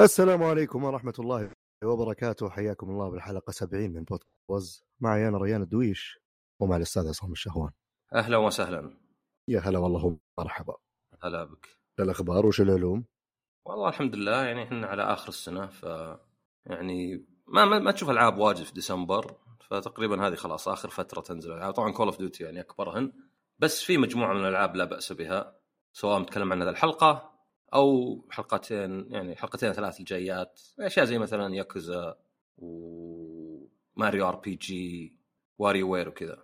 [0.00, 1.50] السلام عليكم ورحمة الله
[1.84, 2.50] وبركاته.
[2.50, 4.84] حياكم الله بالحلقة 70 من بودكاست.
[5.00, 6.18] معي أنا ريان الدويش
[6.62, 7.70] ومع الأستاذ عصام الشهوان.
[8.14, 8.96] أهلا وسهلا.
[9.48, 10.76] يا هلا والله مرحبا
[11.22, 11.68] هلا بك.
[12.00, 13.04] الأخبار وش العلوم؟
[13.66, 15.82] والله الحمد لله يعني إحنا على آخر السنة ف
[16.66, 19.36] يعني ما ما, ما تشوف ألعاب واجد في ديسمبر.
[19.70, 23.12] فتقريبا هذه خلاص آخر فترة تنزل العاب طبعا Call of Duty يعني أكبرهن
[23.58, 25.56] بس في مجموعة من الألعاب لا بأس بها
[25.92, 27.30] سواء نتكلم عن هذه الحلقة
[27.74, 32.16] أو حلقتين يعني حلقتين ثلاث الجايات أشياء زي مثلا Yakuza
[32.58, 35.16] و Mario RPG
[35.58, 36.42] WarioWare وكذا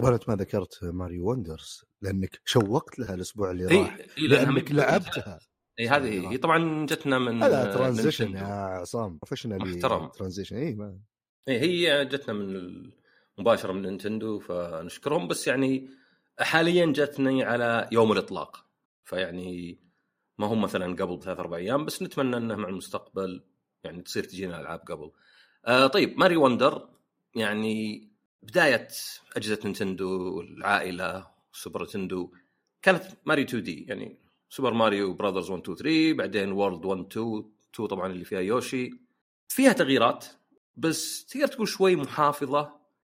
[0.00, 4.70] أنت ما ذكرت Mario Wonders لأنك شوقت لها الأسبوع اللي اي راح إي، لأنها لأنك
[4.70, 5.38] من- لعبتها.
[5.80, 8.36] اي هذه هي طبعا جتنا من هذا transition.
[8.36, 10.08] يا عصام professional محترم.
[10.08, 10.98] transition اي ما
[11.48, 12.90] هي جتنا من
[13.38, 15.28] مباشرة من نينتندو فنشكرهم.
[15.28, 15.88] بس يعني
[16.40, 18.66] حاليا جتني على يوم الإطلاق.
[19.04, 19.78] فيعني
[20.38, 23.44] ما هم مثلا قبل بثلاث أربع أيام بس نتمنى إنه مع المستقبل
[23.84, 25.10] يعني تصير تجينا العاب قبل.
[25.66, 26.88] آه طيب Mario Wonder
[27.36, 28.08] يعني
[28.42, 28.88] بداية
[29.36, 32.32] أجهزة نينتندو العائله Super Nintendo
[32.82, 34.18] كانت ماريو 2 دي يعني
[34.50, 38.90] Super Mario Brothers 1 2 3 بعدين World 1 2 2 طبعا اللي فيها يوشي.
[39.48, 40.26] فيها تغييرات.
[40.76, 42.72] بس تقدر تقول شوي محافظة.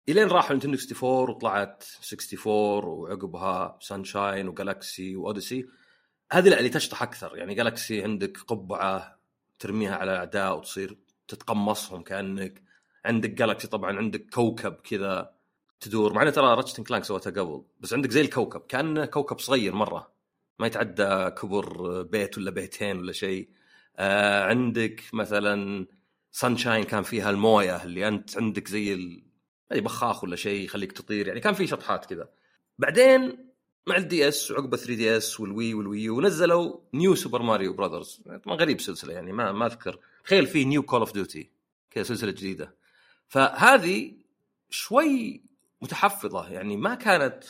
[0.10, 5.68] إلين راحوا Nintendo 64 وطلعت 64 وعقبها Sunshine و Galaxy و Odyssey.
[6.32, 7.38] هذه لا اللي تشطح أكثر.
[7.38, 9.20] يعني Galaxy عندك قبعة
[9.60, 10.98] ترميها على الاعداء وتصير
[11.28, 12.64] تتقمصهم كأنك
[13.06, 15.34] عندك Galaxy طبعا عندك كوكب كذا
[15.80, 16.14] تدور.
[16.14, 20.12] مع إنه ترى Ratchet Clank سوتها قبل بس عندك زي الكوكب كأنه كوكب صغير مرة.
[20.60, 23.50] ما يتعدى كبر بيت ولا بيتين ولا شيء.
[23.98, 25.88] آه عندك مثلا
[26.38, 29.24] Sunshine كان فيها الموية اللي أنت عندك زي ال...
[29.72, 32.30] زي بخاخ ولا شيء يخليك تطير يعني كان في شطحات كذا.
[32.78, 33.50] بعدين
[33.88, 38.22] مع ال DS وعقب 3DS وال Wii وال Wii U نزلوا New Super Mario Bros
[38.44, 40.00] طبعا غريب سلسلة يعني ما ما أذكر.
[40.24, 41.52] تخيل في New Call of Duty
[41.92, 42.76] كذا سلسلة جديدة.
[43.28, 44.14] فهذه
[44.70, 45.44] شوي
[45.82, 47.44] متحفظة يعني ما كانت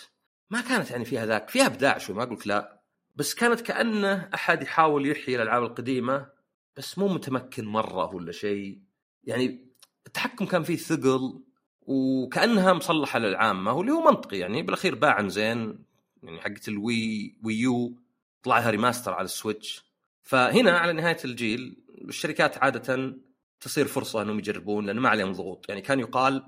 [0.49, 2.81] ما كانت يعني فيها ذاك فيها إبداع شوي ما أقول لا.
[3.15, 6.37] بس كانت كأنه أحد يحاول يحيي الألعاب القديمة
[6.77, 8.79] بس مو متمكن مرة ولا شيء.
[9.27, 9.67] يعني
[10.07, 11.39] التحكم كان فيه ثقل
[11.81, 14.61] وكأنها مصلحة للعامه واللي هو منطقي يعني.
[14.61, 15.79] بالأخير باعت زين
[16.23, 17.93] يعني حقت ال Wii U
[18.43, 19.85] طلع لها remaster على ال Switch.
[20.23, 21.77] فهنا على نهاية الجيل
[22.07, 23.13] الشركات عادة
[23.59, 25.69] تصير فرصة إنهم يجربون لأنه ما عليهم ضغوط.
[25.69, 26.43] يعني كان يقال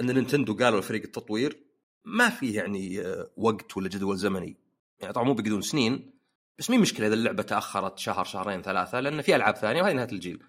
[0.00, 1.56] إن Nintendo قالوا لفريق التطوير
[2.04, 4.56] ما فيه يعني آه، وقت ولا جدول زمني.
[5.00, 6.10] يعني طبعا مو بيقعدون سنين
[6.58, 10.12] بس مين مشكلة إذا اللعبة تأخرت شهر شهرين ثلاثة لأن في ألعاب ثانية وهذه نهاية
[10.12, 10.42] الجيل.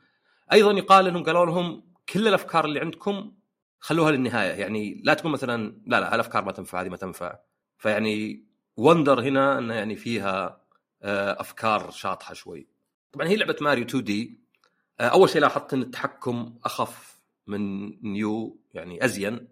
[0.52, 3.34] أيضا يقال إنهم قالوا لهم كل الأفكار اللي عندكم
[3.80, 4.52] خلوها للنهاية.
[4.52, 7.40] يعني لا تكون مثلا لا لا هالأفكار ما تنفع هذه ما تنفع.
[7.78, 8.46] فيعني
[8.78, 10.62] وندر هنا إنه يعني فيها
[11.02, 12.68] آه، أفكار شاطحة شوي.
[13.12, 14.40] طبعا هي لعبة ماريو 2 دي.
[15.00, 19.48] أول شيء لاحظت إن التحكم أخف من نيو يعني أزين.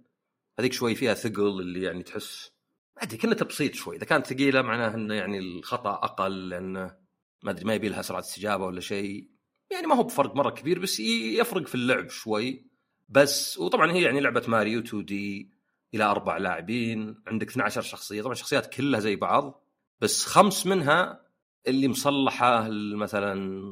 [0.60, 2.52] هذيك شوي فيها ثقل اللي يعني تحس
[2.98, 3.96] ما ادري كأنها تبسيط شوي.
[3.96, 6.96] إذا كانت ثقيلة معناه إنه يعني الخطأ أقل لأنه
[7.44, 9.35] ما أدري ما يبي لها سرعة استجابة ولا شيء.
[9.72, 12.66] يعني ما هو بفرق مرة كبير بس يفرق في اللعب شوي.
[13.10, 15.52] بس وطبعا هي يعني لعبة ماريو 2 دي
[15.94, 18.22] إلى أربع لاعبين عندك 12 شخصية.
[18.22, 19.64] طبعا الشخصيات كلها زي بعض
[20.02, 21.26] بس خمس منها
[21.68, 23.64] اللي مصلحة مثلا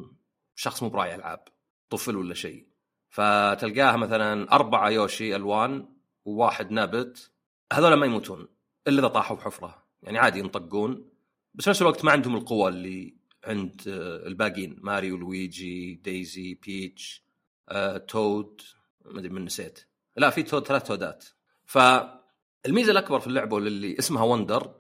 [0.55, 1.43] شخص مو براعي ألعاب
[1.89, 2.67] طفل ولا شيء.
[3.09, 5.87] فتلقاها مثلا أربعة يوشي ألوان
[6.25, 7.31] وواحد نابت.
[7.73, 8.47] هذول ما يموتون
[8.87, 9.83] إلا إذا طاحوا بحفرة.
[10.03, 11.09] يعني عادي ينطقون
[11.53, 14.79] بس نفس الوقت ما عندهم القوة اللي عند آه، الباقيين.
[14.81, 17.23] ماريو لويجي دايزي بيتش
[17.69, 18.61] آه، تود
[19.05, 19.79] ما أدري من نسيت.
[20.17, 21.25] لا في تود ثلاث تودات.
[21.65, 24.75] فالميزه الأكبر في اللعبة واللي اسمها وندر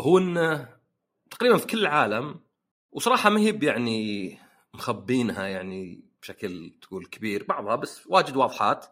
[0.00, 0.76] هو إنه
[1.30, 2.40] تقريبا في كل العالم
[2.92, 4.38] وصراحة ما هي يعني
[4.74, 7.44] مخبينها يعني بشكل تقول كبير.
[7.44, 8.86] بعضها بس واجد واضحات.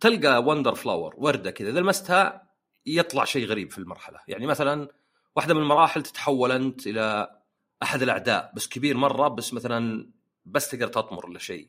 [0.00, 1.70] تلقى وندر فلاور وردة كذا.
[1.70, 2.48] إذا لمستها
[2.86, 4.20] يطلع شيء غريب في المرحلة.
[4.28, 4.88] يعني مثلا
[5.36, 7.37] واحدة من المراحل تتحول أنت إلى
[7.82, 10.10] أحد الأعداء بس كبير مرة بس مثلا
[10.44, 11.68] بس تقدر تطمر ولا شيء.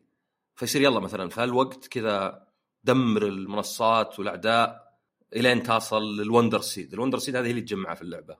[0.55, 2.47] فيصير يلا مثلا في هالوقت كذا
[2.83, 4.93] دمر المنصات والأعداء
[5.35, 6.93] الين تصل لل Wonder Seed.
[6.93, 8.37] ال Wonder Seed هذه اللي تجمعها في اللعبة.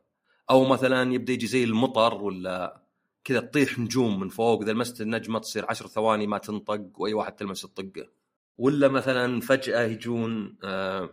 [0.50, 2.82] أو مثلا يبدأ يجي زي المطر ولا
[3.24, 7.36] كذا تطيح نجوم من فوق إذا لمست النجمة تصير عشر ثواني ما تنطق وأي واحد
[7.36, 8.08] تلمس تطقه.
[8.58, 11.10] ولا مثلا فجأة يجون آه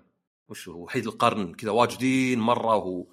[0.48, 3.06] وش هو؟ وحيد القرن كذا واجدين مرة وهو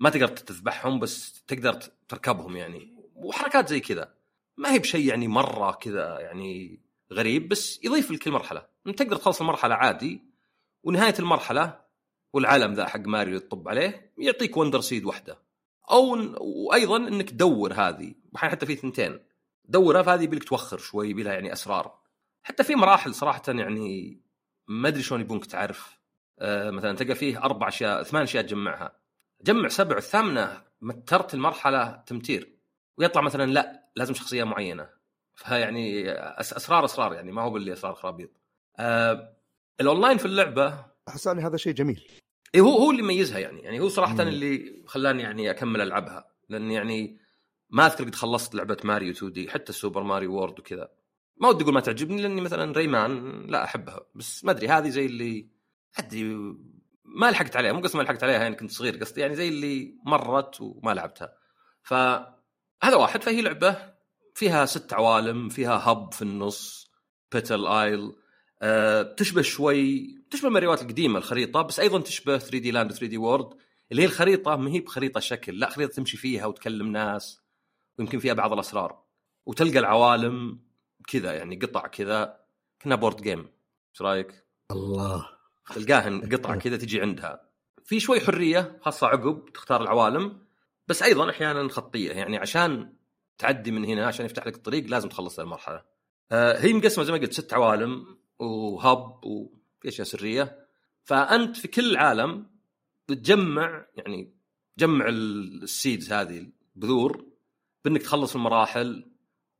[0.00, 1.72] ما تقدر تذبحهم بس تقدر
[2.08, 2.96] تركبهم يعني.
[3.14, 4.14] وحركات زي كذا.
[4.56, 6.80] ما هي بشيء يعني مرة كذا يعني
[7.12, 10.22] غريب بس يضيف لكل مرحله انت تقدر تخلص المرحله عادي
[10.82, 11.80] ونهاية المرحلة
[12.32, 15.38] والعالم ذا حق ماريو اللي تطب عليه يعطيك وندر سيد واحدة
[15.90, 18.14] أو وأيضا إنك تدور هذه.
[18.36, 19.18] حتى في ثنتين.
[19.64, 21.98] دورها فهذه يبيلك توخر شوي يبي لها يعني أسرار.
[22.42, 24.20] حتى في مراحل صراحة يعني
[24.68, 25.98] ما أدري شلون يبونك تعرف.
[26.38, 28.97] آه مثلا تلقى فيه أربع أشياء ثمان أشياء تجمعها.
[29.42, 32.58] جمع سبع الثامنه مترت المرحلة تمتير.
[32.98, 34.88] ويطلع مثلا لا لازم شخصية معينة.
[35.34, 38.30] فيعني أسرار أسرار يعني ما هو باللي أسرار خرابيط.
[38.76, 39.36] آه
[39.80, 42.08] الأونلاين في اللعبة احس ان هذا شيء جميل.
[42.54, 43.60] اي هو هو اللي يميزها يعني.
[43.60, 44.20] يعني هو صراحة مم.
[44.20, 46.28] اللي خلاني يعني أكمل ألعبها.
[46.48, 47.18] لأن يعني
[47.70, 50.88] ما أذكر قد خلصت لعبة ماريو 2 دي حتى Super Mario World وكذا.
[51.40, 54.00] ما ودي أقول ما تعجبني لأني مثلا Rayman لا أحبها.
[54.14, 55.48] بس ما أدري هذه زي اللي
[55.98, 56.56] أدري
[57.16, 59.94] ما لحقت عليها مو قصدي ما لحقت عليها يعني كنت صغير قصدي يعني زي اللي
[60.04, 61.32] مرت وما لعبتها.
[61.82, 63.76] فهذا واحد فهي لعبة
[64.34, 66.90] فيها ست عوالم فيها hub في النص
[67.32, 68.12] Petal Isles
[68.62, 73.54] أه تشبه شوي تشبه ماريوات القديمة الخريطة بس أيضا تشبه 3D Land 3D World
[73.90, 77.40] اللي هي الخريطة ما هي بخريطة شكل لا خريطة تمشي فيها وتكلم ناس
[77.98, 79.02] ويمكن فيها بعض الأسرار.
[79.46, 80.60] وتلقى العوالم
[81.08, 82.40] كذا يعني قطع كذا
[82.82, 83.38] كنا board game
[83.94, 85.37] إيش رأيك؟ الله.
[85.74, 87.48] تلقاها قطعة كذا تجي عندها.
[87.84, 90.38] في شوي حرية خاصة عقب تختار العوالم
[90.88, 92.92] بس أيضا أحيانا خطيه يعني عشان
[93.38, 95.84] تعدي من هنا عشان يفتح لك الطريق لازم تخلص المرحلة.
[96.32, 100.66] آه هي مقسمة زي ما قلت ست عوالم وهب وفي أشياء سرية.
[101.04, 102.46] فأنت في كل عالم
[103.08, 104.34] بتجمع يعني
[104.78, 107.26] جمع السيدز هذه البذور
[107.84, 109.10] بإنك تخلص المراحل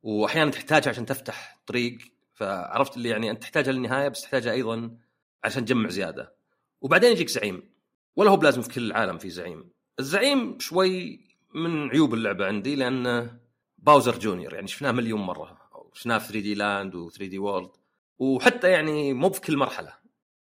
[0.03, 1.97] واحيانا تحتاجها عشان تفتح طريق.
[2.33, 4.97] فعرفت اللي يعني أنت تحتاجها للنهاية بس تحتاجها أيضا
[5.43, 6.35] عشان تجمع زيادة.
[6.81, 7.63] وبعدين يجيك زعيم.
[8.15, 9.69] ولا هو بلازم في كل العالم في زعيم.
[9.99, 11.19] الزعيم شوي
[11.55, 13.39] من عيوب اللعبة عندي لأنه
[13.77, 15.57] Bowser Junior يعني شفناه مليون مرة.
[15.93, 17.71] شفناه في 3D Land و 3D World
[18.19, 19.93] وحتى يعني مو في كل مرحلة.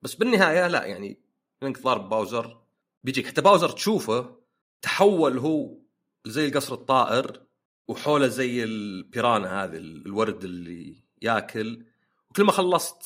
[0.02, 1.18] بس بالنهاية لا يعني
[1.62, 2.60] انك ضارب Bowser.
[3.04, 4.36] بيجيك حتى Bowser تشوفه
[4.82, 5.78] تحول هو
[6.26, 7.42] زي القصر الطائر
[7.88, 11.84] وحوله زي ال Piranha هذه الورد اللي ياكل.
[12.30, 13.02] وكل ما خلصت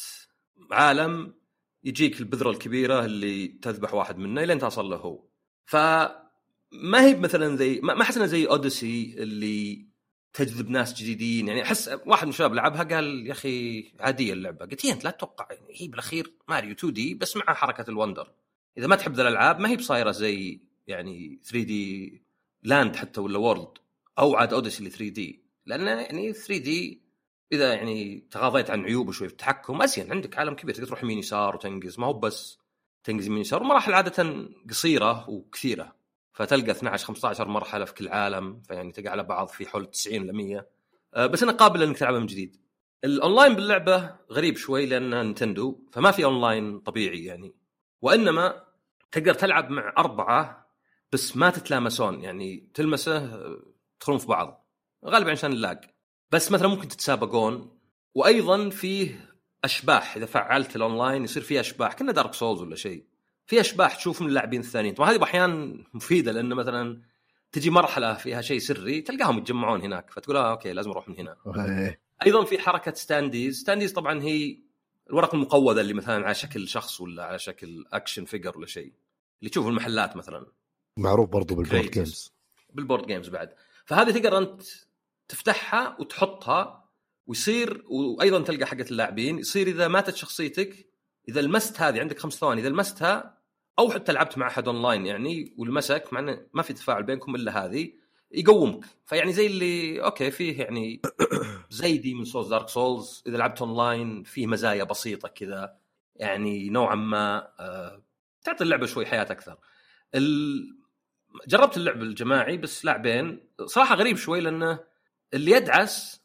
[0.70, 1.34] عالم
[1.84, 5.24] يجيك البذرة الكبيرة اللي تذبح واحد منه لين تصل له هو.
[5.64, 9.86] فما هي مثلا زي ما أحس زي Odyssey اللي
[10.32, 11.48] تجذب ناس جديدين.
[11.48, 14.66] يعني أحس واحد من الشباب لعبها قال يا أخي عادية اللعبة.
[14.66, 15.46] قلت أنت لا تتوقع.
[15.50, 18.32] يعني هي بالأخير ماريو 2 دي بس مع حركة ال Wonder.
[18.78, 22.22] إذا ما تحب ذا الألعاب ما هي بصايرة زي يعني 3D
[22.62, 23.78] Land حتى ولا World
[24.18, 27.01] أو عاد Odyssey ل 3D لأن يعني 3D
[27.52, 31.18] إذا يعني تغاضيت عن عيوبه شوي في التحكم أزين عندك عالم كبير تقدر تروح يمين
[31.18, 31.98] يسار وتنقز.
[31.98, 32.58] ما هو بس
[33.04, 35.96] تنقز يمين يسار ومراحل عادة قصيرة وكثيرة.
[36.32, 40.32] فتلقى 12 15 مرحلة في كل عالم فيعني تقع على بعض في حول 90 ل
[40.32, 40.66] 100
[41.14, 42.56] أه، بس إنه قابل إنك تلعبها من جديد.
[43.04, 47.54] الأونلاين باللعبة غريب شوي لأن Nintendo فما في أونلاين طبيعي يعني.
[48.02, 48.64] وإنما
[49.12, 50.66] تقدر تلعب مع أربعة
[51.12, 53.30] بس ما تتلامسون يعني تلمسه
[54.00, 54.68] تدخلون في بعض.
[55.06, 55.91] غالبا عشان ال lag.
[56.32, 57.78] بس مثلا ممكن تتسابقون
[58.14, 59.30] وأيضا فيه
[59.64, 60.16] أشباح.
[60.16, 63.04] إذا فعلت الأونلاين يصير فيه أشباح كنا Dark Souls ولا شيء.
[63.46, 64.94] في أشباح تشوف من اللاعبين الثانيين.
[64.94, 67.02] طبعا هذه أحيانا مفيدة لأنه مثلا
[67.52, 71.36] تجي مرحلة فيها شيء سري تلقاهم يتجمعون هناك فتقول آه okay لازم أروح من هنا.
[72.26, 73.60] أيضا في حركة standees.
[73.60, 74.58] standees طبعا هي
[75.10, 78.92] الورق المقوى اللي مثلا على شكل شخص ولا على شكل action figure ولا شيء.
[79.40, 80.46] اللي تشوفه المحلات مثلا.
[80.96, 82.32] معروف برضو بال board games
[82.74, 83.54] بال board games بعد.
[83.84, 84.62] فهذه تقدر أنت
[85.28, 86.88] تفتحها وتحطها
[87.26, 90.88] ويصير وأيضا تلقى حقة اللاعبين يصير إذا ماتت شخصيتك
[91.28, 93.38] إذا لمست هذه عندك خمس ثواني إذا لمستها
[93.78, 97.64] أو حتى لعبت مع أحد اونلاين يعني ولمسك مع انه ما في تفاعل بينكم إلا
[97.64, 97.92] هذه
[98.30, 98.84] يقومك.
[99.06, 101.02] فيعني زي اللي okay فيه يعني
[101.70, 105.76] زي Demon's Souls Dark Souls إذا لعبت اونلاين فيه مزايا بسيطة كذا
[106.16, 108.02] يعني نوعا ما آه
[108.44, 109.56] تعطي اللعبة شوي حياة أكثر.
[110.14, 110.62] ال...
[111.46, 114.78] جربت اللعب الجماعي بس لاعبين صراحة غريب شوي لأنه
[115.34, 116.22] اللي يدعس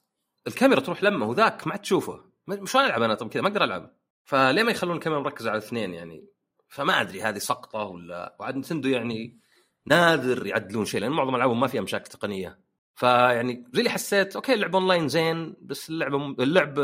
[0.47, 2.25] الكاميرا تروح لمه وذاك ما عاد تشوفه.
[2.65, 5.93] شلون ألعب أنا طب كذا ما أقدر العب فليه ما يخلون الكاميرا مركزة على الاثنين
[5.93, 6.27] يعني؟
[6.67, 9.39] فما أدري هذه سقطة ولا وعاد Nintendo يعني
[9.85, 12.59] نادر يعدلون شيء لأن معظم ألعابهم ما فيها مشاكل تقنية.
[12.95, 16.77] فيعني زي اللي حسيت okay اللعبه أونلاين زين بس اللعبه اللعب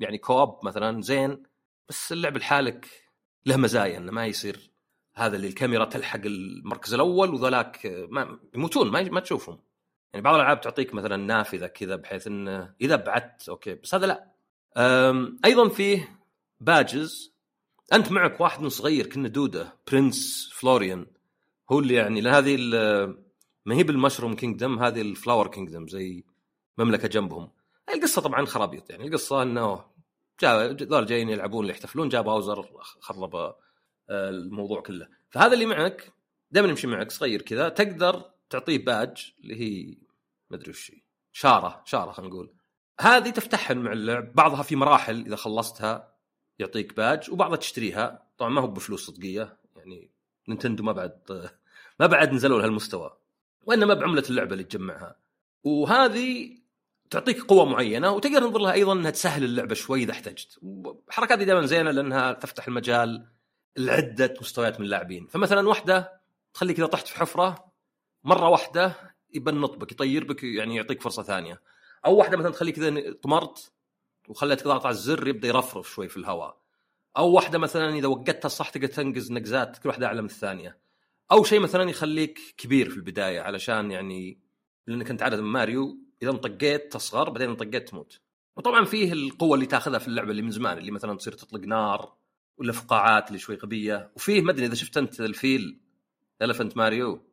[0.00, 1.42] يعني co-op مثلا زين
[1.88, 2.86] بس اللعب لحالك
[3.46, 4.70] له مزايا إنه ما يصير
[5.14, 9.58] هذا اللي الكاميرا تلحق المركز الأول وذولاك ما يموتون ما, ما تشوفهم.
[10.12, 14.30] يعني بعض الألعاب تعطيك مثلا نافذة كذا بحيث انه إذا بعدت okay بس هذا لا.
[15.44, 16.18] أيضا فيه
[16.60, 17.34] badges
[17.92, 21.06] أنت معك واحد من صغير كنه دودة Prince Florian
[21.72, 22.56] هو اللي يعني هذه
[23.66, 26.24] ما هي بال Mushroom Kingdom هذه ال Flower Kingdom زي
[26.78, 27.50] مملكة جنبهم.
[27.94, 29.84] القصة طبعا خرابيط يعني القصة إنه
[30.40, 32.68] جاء ذول جايين يلعبون يحتفلون جاء باوزر
[33.00, 33.54] خرب آه،
[34.10, 35.08] الموضوع كله.
[35.30, 36.12] فهذا اللي معك
[36.50, 39.96] دائما يمشي معك صغير كذا تقدر تعطيه باج اللي هي
[40.50, 40.92] ما أدري وش
[41.32, 42.52] شارة شارة خلينا نقول.
[43.00, 46.14] هذه تفتحها مع اللعب بعضها في مراحل إذا خلصتها
[46.58, 48.22] يعطيك باج وبعضها تشتريها.
[48.38, 50.10] طبعا ما هو بفلوس صدقية يعني
[50.48, 51.18] نينتندو ما بعد
[52.00, 53.16] ما بعد نزلوا لهالمستوى
[53.66, 55.16] وإنما بعملة اللعبة اللي تجمعها.
[55.64, 56.58] وهذه
[57.10, 60.58] تعطيك قوة معينة وتقدر تنظر لها أيضا إنها تسهل اللعبة شوي إذا احتجت.
[61.08, 63.26] الحركات دائما زينة لأنها تفتح المجال
[63.76, 65.26] لعدة مستويات من اللاعبين.
[65.26, 66.20] فمثلا واحدة
[66.54, 67.67] تخليك إذا طحت في حفرة
[68.24, 71.62] مرة واحدة يبنط بك يطير بك يعني يعطيك فرصة ثانية.
[72.06, 73.72] أو واحدة مثلا تخليك إذا طمرت
[74.28, 76.60] وخليتك تضغط على الزر يبدأ يرفرف شوي في الهواء.
[77.16, 80.78] أو واحدة مثلا إذا وقتها صح تقدر تنقز نقزات كل واحدة أعلى من الثانية.
[81.32, 84.38] أو شيء مثلا يخليك كبير في البداية علشان يعني
[84.86, 88.20] لأنك أنت عادة ماريو إذا انطقيت تصغر بعدين انطقيت تموت.
[88.56, 92.12] وطبعا فيه القوة اللي تأخذها في اللعبة اللي من زمان اللي مثلا تصير تطلق نار
[92.58, 94.10] ولا فقاعات اللي شوي غبية.
[94.16, 95.80] وفيه ما أدري إذا شفت أنت الفيل
[96.42, 97.27] Elephant Mario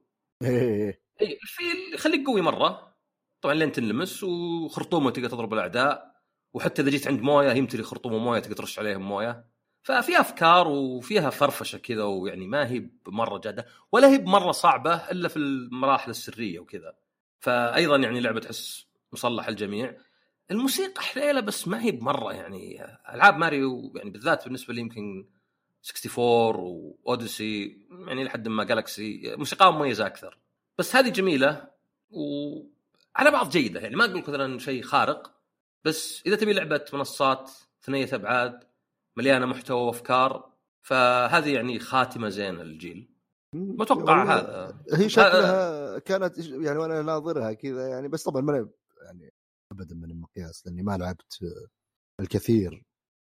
[1.21, 2.95] اي الفيل يخليك قوي مرة.
[3.41, 6.15] طبعا لين تنلمس وخرطومه تقدر تضرب الأعداء
[6.53, 9.45] وحتى إذا جيت عند موية يمتلي خرطومه موية تقدر ترش عليهم موية.
[9.83, 15.27] ففيها أفكار وفيها فرفشة كذا ويعني ما هي بمرة جادة ولا هي بمرة صعبة إلا
[15.27, 16.95] في المراحل السرية وكذا.
[17.39, 19.97] فايضا يعني لعبه تحس مصلح الجميع
[20.51, 22.85] الموسيقى حليلة بس ما هي بمرة يعني.
[23.13, 25.27] ألعاب ماريو يعني بالذات بالنسبة لي يمكن
[25.89, 27.77] 64 واوديسي
[28.07, 30.39] يعني لحد ما جالكسي موسيقى مميزة أكثر.
[30.77, 31.67] بس هذه جميلة
[32.09, 35.35] وعلى بعض جيدة يعني ما أقول مثلا شيء خارق
[35.85, 37.51] بس إذا تبي لعبة منصات
[37.81, 38.63] ثنية أبعاد
[39.17, 40.51] مليانة محتوى وأفكار
[40.81, 43.09] فهذه يعني خاتمة زينة للجيل.
[43.53, 44.77] متوقع والله هذا.
[44.93, 48.69] هي شكلها كانت يعني وأنا ناظرها كذا يعني بس طبعا ما
[49.05, 49.33] يعني
[49.71, 51.39] ابدا من المقياس لأني ما لعبت
[52.19, 52.83] الكثير.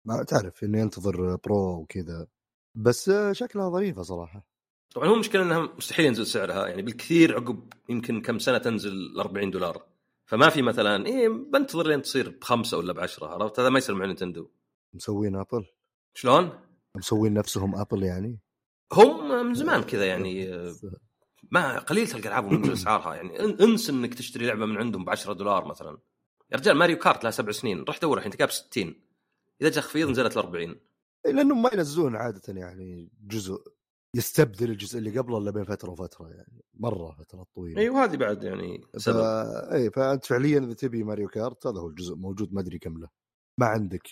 [0.08, 2.28] ما تعرف اني انتظر برو وكذا.
[2.76, 4.48] بس شكلها ظريفة صراحة.
[4.96, 9.52] طبعا هو المشكلة إنها مستحيل ينزل سعرها يعني بالكثير عقب يمكن كم سنة تنزل 40
[9.52, 9.86] دولار.
[10.26, 14.06] فما في مثلا إيه بنتظر لين تصير بخمسة ولا بعشرة عرفت؟ هذا ما يصير مع
[14.06, 14.50] نينتندو.
[14.94, 15.66] مسوين أبل.
[16.14, 16.60] شلون؟
[16.96, 18.40] مسوين نفسهم أبل يعني.
[18.94, 20.50] هم من زمان كذا يعني
[21.52, 25.10] ما قليل تلقى ألعابهم من أسعارها يعني إن- انس إنك تشتري لعبة من عندهم ب
[25.10, 25.98] 10 دولار مثلا.
[26.52, 28.84] يا رجال ماريو كارت لها سبع سنين روح دور الحين تلقاها ب 60
[29.62, 30.82] إذا جاء تخفيض نزلت ل 40 إيه،
[31.26, 33.64] لأنهم ما ينزلون عاده يعني جزء
[34.16, 37.82] يستبدل الجزء اللي قبله إلا بين فترة وفترة يعني مرة فترات طويلة.
[37.82, 39.02] اي وهذه بعد يعني ف...
[39.02, 39.24] سبب.
[39.74, 43.10] اي فأنت فعليا إذا تبي ماريو كارت هذا هو الجزء موجود ما أدري كم له.
[43.60, 44.08] ما عندك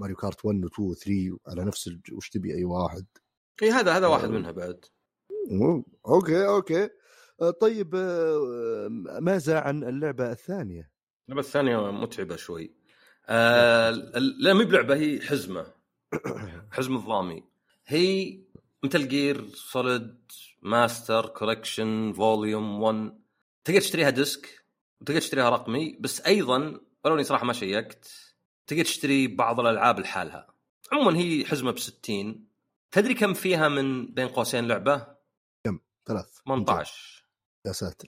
[0.00, 2.12] ماريو كارت 1 و 2 و 3 على نفس الج...
[2.12, 3.06] وش تبي أي واحد؟
[3.62, 4.84] اي هذا هذا واحد منها بعد.
[6.06, 6.88] okay okay.
[7.42, 8.88] آه، طيب آه،
[9.20, 10.90] ماذا عن اللعبة الثانية؟
[11.28, 12.74] اللعبة الثانية متعبة شوي.
[13.28, 15.75] آه ال- لا مي بلعبة هي حزمة.
[16.72, 17.44] حزم نظامي
[17.86, 18.38] هي
[18.82, 20.32] Metal Gear Solid
[20.62, 23.18] Master Collection Volume 1
[23.64, 24.64] تقدر تشتريها disc
[25.00, 28.34] وتقدر تشتريها رقمي بس أيضا ولو اني صراحة ما شيكت.
[28.66, 30.46] تقدر تشتري بعض الألعاب لحالها.
[30.92, 32.46] عموما هي حزمة ب 60
[32.90, 35.06] تدري كم فيها من بين قوسين لعبة؟
[36.06, 36.40] ثلاث.
[36.46, 37.24] 18
[37.66, 38.06] يا ساتر.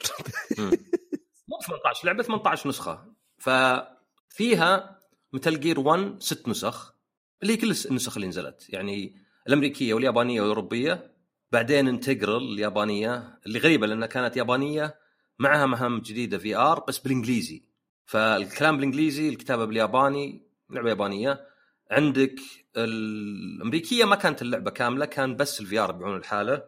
[1.49, 3.13] مو 18 لعبة 18 نسخة.
[3.39, 5.01] ففيها
[5.33, 6.95] Metal Gear 1 ست نسخ.
[7.43, 8.67] اللي كل النسخ اللي نزلت.
[8.69, 9.17] يعني
[9.47, 11.13] الأمريكية واليابانية والأوروبية
[11.53, 14.95] بعدين Integral اليابانية اللي غريبة لأنها كانت يابانية
[15.39, 17.63] معها مهام جديدة VR بس بالإنجليزي.
[18.05, 21.41] فالكلام بالإنجليزي الكتابة بالياباني لعبة يابانية.
[21.91, 22.41] عندك
[22.77, 26.65] الأمريكية ما كانت اللعبة كاملة كان بس ال VR يبيعون الحالة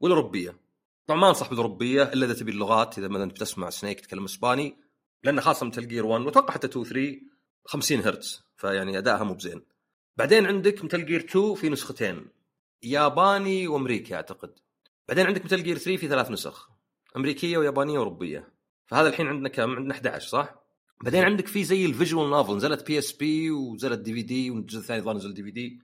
[0.00, 0.56] والأوروبية.
[1.06, 4.76] طبعا ما أنصح بالأوروبية إلا إذا تبي اللغات إذا مثلا بتسمع سنيك يتكلم إسباني
[5.24, 7.20] لأن خاصة Metal Gear 1 وأتوقع حتى 2 3
[7.64, 9.62] 50 هرتز فيعني أدائها مو بزين.
[10.16, 12.26] بعدين عندك Metal Gear 2 في نسختين.
[12.82, 14.58] ياباني وأمريكي أعتقد.
[15.08, 16.70] بعدين عندك Metal Gear 3 في ثلاث نسخ
[17.16, 18.48] أمريكية ويابانية وأوروبية.
[18.86, 20.54] فهذا الحين عندنا كم؟ عندنا 11 صح؟
[21.02, 25.34] بعدين عندك في زي ال visual novel نزلت PSP ونزلت DVD والجزء الثاني ظهر نزل
[25.34, 25.82] DVD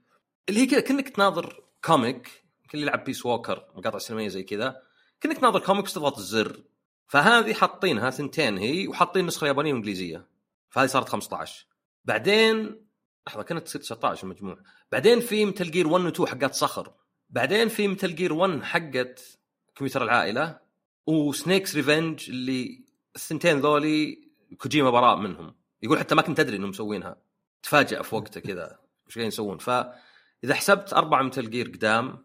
[0.49, 4.83] اللي هي كذا كأنك تناظر comic اللي يلعب Peace Walker مقاطع سينمائية زي كذا.
[5.21, 6.63] كأنك ناظر كوميكس تضغط الزر.
[7.07, 10.27] فهذه حاطينها ثنتين هي وحاطين نسخة يابانية وإنجليزية.
[10.71, 11.67] فهذه صارت 15
[12.05, 12.88] بعدين
[13.29, 14.59] لحظة كانت تصير 19 المجموع
[14.93, 16.93] بعدين في Metal Gear 1 و 2 حقات صخر.
[17.31, 19.39] بعدين في Metal Gear 1 حقت
[19.77, 20.59] كمبيوتر العائلة
[21.07, 22.85] و Snake's Revenge اللي
[23.17, 25.55] الثنتين ذولي كوجيما براء منهم.
[25.83, 27.17] يقول حتى ما كنت أدري إنهم مسوينها.
[27.63, 28.79] تفاجأ في وقته كذا.
[29.07, 32.25] وش قاعدين يسوون؟ فاذا حسبت أربعة Metal Gear قدام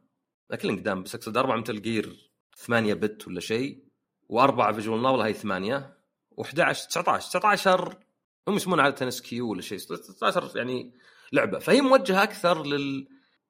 [0.61, 3.83] كلهم قدام بس أقصد أربعة Metal Gear 8 bit ولا شيء
[4.29, 5.97] وأربعة visual novel هي 8
[6.41, 7.97] و11 19 19
[8.47, 9.77] هم يسمونها عاده SKU ولا شيء.
[9.77, 10.93] 19 يعني
[11.33, 11.59] لعبة.
[11.59, 13.07] فهي موجهة أكثر لل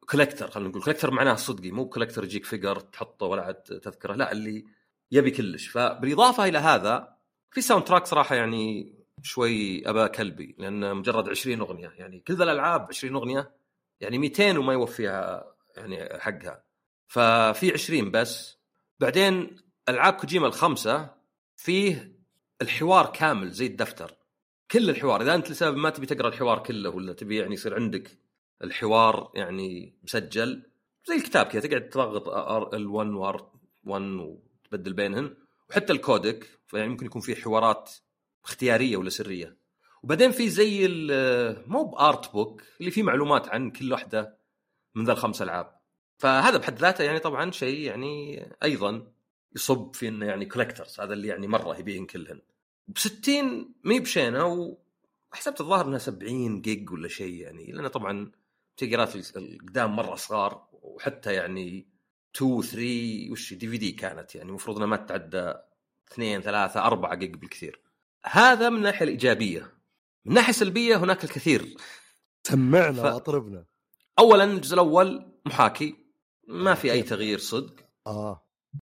[0.10, 0.84] collector خلينا نقول.
[0.84, 4.66] collector معناه صدقي مو collector يجيك figure تحطه ولا عاد تذكره لا اللي
[5.12, 5.68] يبي كلش.
[5.68, 7.18] فبالإضافة إلى هذا
[7.52, 11.94] في soundtrack صراحة يعني شوي أبا كلبي لأن مجرد 20 أغنية.
[11.98, 13.56] يعني كل ذا الألعاب 20 أغنية
[14.00, 16.64] يعني 200 وما يوفيها يعني حقها.
[17.08, 18.58] ففي 20 بس.
[19.00, 19.56] بعدين
[19.90, 21.16] ألعاب كوجيما الخمسة
[21.58, 22.18] فيه
[22.62, 24.23] الحوار كامل زي الدفتر.
[24.74, 28.18] كل الحوار إذا أنت لسبب ما تبي تقرأ الحوار كله ولا تبي يعني يصير عندك
[28.64, 30.64] الحوار يعني مسجل
[31.06, 32.26] زي الكتاب كذا تقعد تضغط
[32.76, 33.52] L1 و
[33.84, 35.36] R1 وتبدل بينهن
[35.70, 37.92] وحتى ال codec فيعني ممكن يكون في حوارات
[38.46, 39.58] اختيارية ولا سرية.
[40.04, 40.88] وبعدين في زي
[41.68, 44.38] مو ب art book اللي فيه معلومات عن كل واحدة
[44.96, 45.80] من ذا الخمس ألعاب.
[46.18, 49.12] فهذا بحد ذاته يعني طبعا شيء يعني أيضا
[49.56, 52.42] يصب في إنه يعني collectors هذا اللي يعني مرة يبيهن كلهن.
[52.88, 54.78] ب 60 مي بشينة
[55.32, 58.32] وحسبت الظاهر إنها 70 جيج ولا شيء يعني لأن طبعا
[58.78, 61.88] تقرات القدام مرة صغار وحتى يعني
[62.36, 65.54] 2 3 وش دي في دي كانت يعني المفروض إنها ما تتعدى
[66.12, 67.82] 2 3 4 جيج بالكثير.
[68.26, 69.62] هذا من الناحية الإيجابية.
[70.26, 71.78] من الناحية السلبية هناك الكثير.
[72.48, 73.06] سمعنا ف...
[73.06, 73.66] وأطربنا.
[74.20, 75.96] اولا الجزء الأول محاكي
[76.48, 77.76] ما في أي تغيير صدق.
[78.08, 78.48] آه.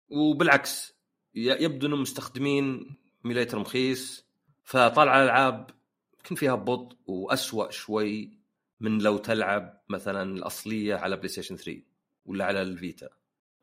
[0.09, 0.93] وبالعكس
[1.35, 2.97] يبدو إنهم مستخدمين
[3.29, 4.25] ميليتر مخيس
[4.65, 5.71] فطالع الألعاب
[6.19, 8.39] يمكن فيها بطء واسوء شوي
[8.81, 11.83] من لو تلعب مثلا الأصلية على بلاي ستيشن 3
[12.27, 13.09] ولا على الفيتا.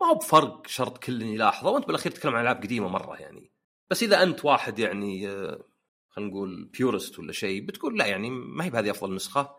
[0.02, 3.52] ما هو بفرق شرط كل يلاحظه وأنت بالأخير تتكلم عن ألعاب قديمة مرة يعني.
[3.90, 5.64] بس إذا أنت واحد يعني آه،
[6.10, 9.56] خلينا نقول purist ولا شيء بتقول لا يعني ما هي بهذه أفضل نسخة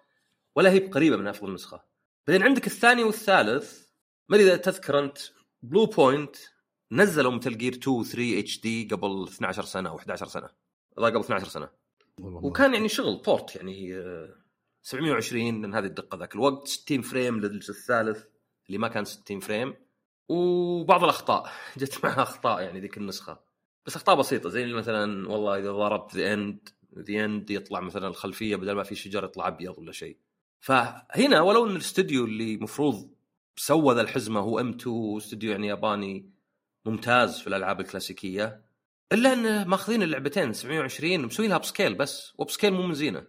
[0.54, 1.84] ولا هي قريبة من أفضل نسخة.
[2.26, 3.86] بعدين عندك الثاني والثالث
[4.28, 5.18] ما إذا تذكر أنت
[5.62, 6.36] Bluepoint
[6.92, 10.48] نزلوا مثل جير 2 و 3 HD قبل 12 سنة أو 11 سنة.
[10.98, 11.68] لا قبل 12 سنة.
[12.20, 14.02] وكان يعني شغل port يعني
[14.82, 18.24] 720 آه، من هذه الدقة ذاك الوقت 60 frame للجزء الثالث
[18.66, 19.74] اللي ما كان 60 frame.
[20.28, 23.40] وبعض الأخطاء جت معها أخطاء يعني ذيك النسخة.
[23.86, 28.56] بس أخطاء بسيطة زي مثلا والله إذا ضربت The End The End يطلع مثلا الخلفية
[28.56, 30.16] بدل ما في شجر يطلع أبيض ولا شيء.
[30.60, 33.10] فهنا ولو إن الاستوديو اللي مفروض
[33.56, 36.35] سوى ذا الحزمة هو M2 استوديو يعني ياباني
[36.86, 38.66] ممتاز في الألعاب الكلاسيكية
[39.12, 43.26] إلا انه ماخذين اللعبتين 720 ومسوينها upscale بس و upscale مو من زينة.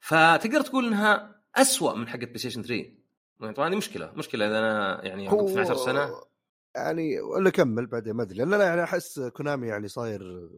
[0.00, 3.00] فتقدر تقول إنها أسوأ من حقت بلاي ستيشن 3
[3.40, 6.10] يعني طبعا هذه مشكلة مشكلة إذا أنا يعني عمري 12 سنة.
[6.74, 10.48] يعني ولا كمل بعدين ما أدري لأن أنا يعني أحس كونامي يعني صاير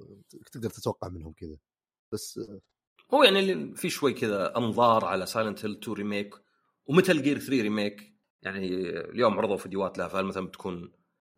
[0.53, 1.57] تقدر تتوقع منهم كذا.
[2.13, 2.41] بس
[3.15, 6.35] هو يعني في شوي كذا أنظار على سايلنت هيل 2 remake
[6.87, 8.13] ومتل جير 3 remake.
[8.43, 8.67] يعني
[9.01, 10.93] اليوم عرضوا فيديوهات لها فهل مثلا بتكون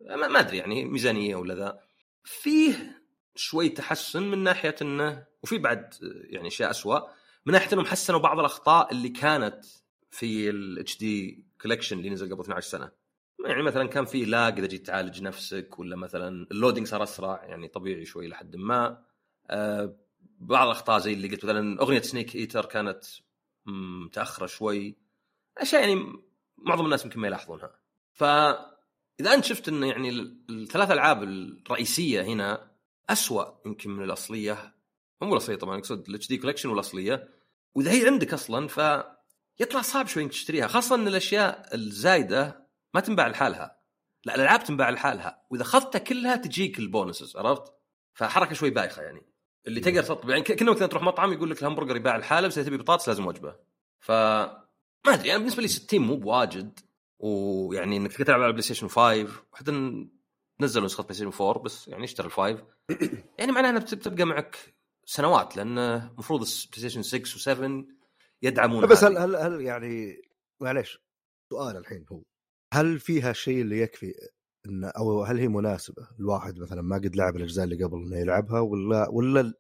[0.04, 1.80] ما أدري يعني ميزانية ولا ذا
[2.24, 3.02] فيه
[3.34, 5.94] شوي تحسن من ناحية إنه وفي بعد
[6.30, 7.08] يعني أشياء اسوء
[7.46, 9.64] من ناحية إنهم حسنوا بعض الأخطاء اللي كانت
[10.10, 12.90] في ال HD Collection اللي نزل قبل 12 سنة.
[13.46, 17.44] يعني مثلا كان فيه lag إذا جيت تعالج نفسك ولا مثلا ال loading صار أسرع
[17.44, 19.04] يعني طبيعي شوي لحد ما.
[19.50, 19.96] آه
[20.38, 23.04] بعض الأخطاء زي اللي قلت مثلا أغنية Snake Eater كانت
[23.66, 24.96] متأخرة شوي.
[25.58, 26.12] أشياء يعني
[26.58, 27.70] معظم الناس يمكن ما يلاحظونها.
[28.12, 28.24] ف
[29.20, 30.10] إذا أنت شفت انه يعني
[30.50, 32.70] الثلاث ألعاب الرئيسية هنا
[33.10, 34.74] أسوأ يمكن من الأصلية.
[35.22, 37.28] مو الأصلية طبعا أقصد ال HD Collection والأصلية.
[37.74, 39.04] وإذا هي عندك أصلا ف
[39.60, 43.80] يطلع صعب شوي إنك تشتريها خاصة إن الأشياء الزايدة ما تنباع لحالها.
[44.24, 45.46] لا الألعاب تنباع لحالها.
[45.50, 47.72] وإذا أخذتها كلها تجيك ال bonuses عرفت؟
[48.14, 49.22] فحركة شوي بايخة يعني.
[49.66, 52.66] اللي تقدر تطلب يعني كنا مثلا تروح مطعم يقول لك الهمبرجر يباع لحاله بس إذا
[52.66, 53.56] تبي بطاطس لازم وجبة.
[53.98, 56.80] ف ما أدري يعني بالنسبة لي 60 مو بواجد.
[57.24, 59.72] ويعني إنك تلعب على بلاي ستيشن 5 وحتى
[60.60, 62.60] نزلوا نسخة بلاي ستيشن 4 بس يعني اشتري ال five.
[63.38, 67.84] يعني معناها إنها بتبقى معك سنوات لأن المفروض بلاي ستيشن 6 و7
[68.42, 70.22] يدعمون بس هل هل هل يعني
[70.62, 70.98] معليش
[71.52, 72.22] سؤال الحين هو
[72.74, 74.14] هل فيها الشيء اللي يكفي
[74.66, 78.60] إن أو هل هي مناسبة؟ الواحد مثلا ما قد لعب الأجزاء اللي قبل إنه يلعبها
[78.60, 79.52] ولا ولا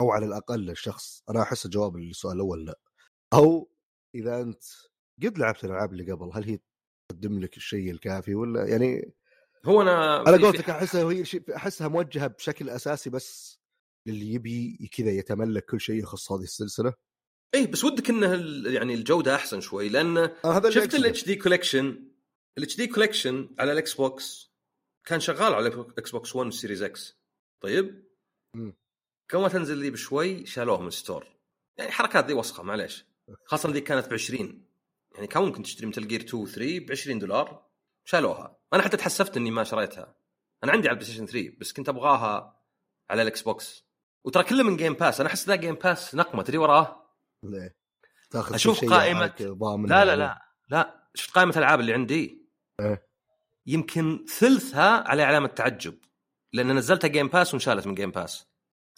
[0.00, 2.78] أو على الأقل الشخص أنا أحس الجواب للسؤال الأول لا.
[3.34, 3.70] أو
[4.14, 4.64] إذا أنت
[5.22, 6.58] قد لعبت الألعاب اللي قبل هل هي
[7.08, 9.12] تقدم لك الشيء الكافي ولا يعني
[9.64, 11.24] هو أنا على قولتك أحسها هي
[11.56, 13.58] أحسها موجهة بشكل أساسي بس
[14.06, 16.94] للي يبي كذا يتملك كل شيء يخص هذه السلسلة؟
[17.54, 18.34] إيه بس ودك إنه
[18.70, 22.12] يعني الجودة أحسن شوي لأن آه شفت ال HD Collection
[22.58, 24.52] ال HD Collection على الاكس بوكس
[25.04, 27.18] كان شغال على الاكس بوكس 1 سيريز إكس
[27.62, 28.04] طيب
[29.28, 31.26] كم ما تنزل لي بشوي شالوه من ال store.
[31.78, 33.06] يعني حركات ذي وسخة معليش.
[33.44, 34.71] خاصة ذي كانت ب 20
[35.14, 37.66] يعني كان ممكن تشتري مثل جير 2 و 3 ب 20 دولار
[38.04, 38.56] شالوها.
[38.72, 40.14] أنا حتى تحسفت إني ما شريتها.
[40.64, 42.60] أنا عندي على البلاي ستيشن 3 بس كنت أبغاها
[43.10, 43.84] على الإكس بوكس.
[44.24, 46.42] وترى كله من Game Pass أنا أحس ذا Game Pass نقمة.
[46.42, 47.06] تدري وراه؟
[47.42, 47.76] ليه؟
[48.30, 49.34] تاخذ أشوف قائمه
[49.86, 51.08] لا لا لا لا.
[51.14, 52.48] شفت قائمة الألعاب اللي عندي؟
[52.80, 53.08] إيه.
[53.66, 55.98] يمكن ثلثها على علامة تعجب
[56.52, 58.46] لأن نزلتها Game Pass وانشالت من Game Pass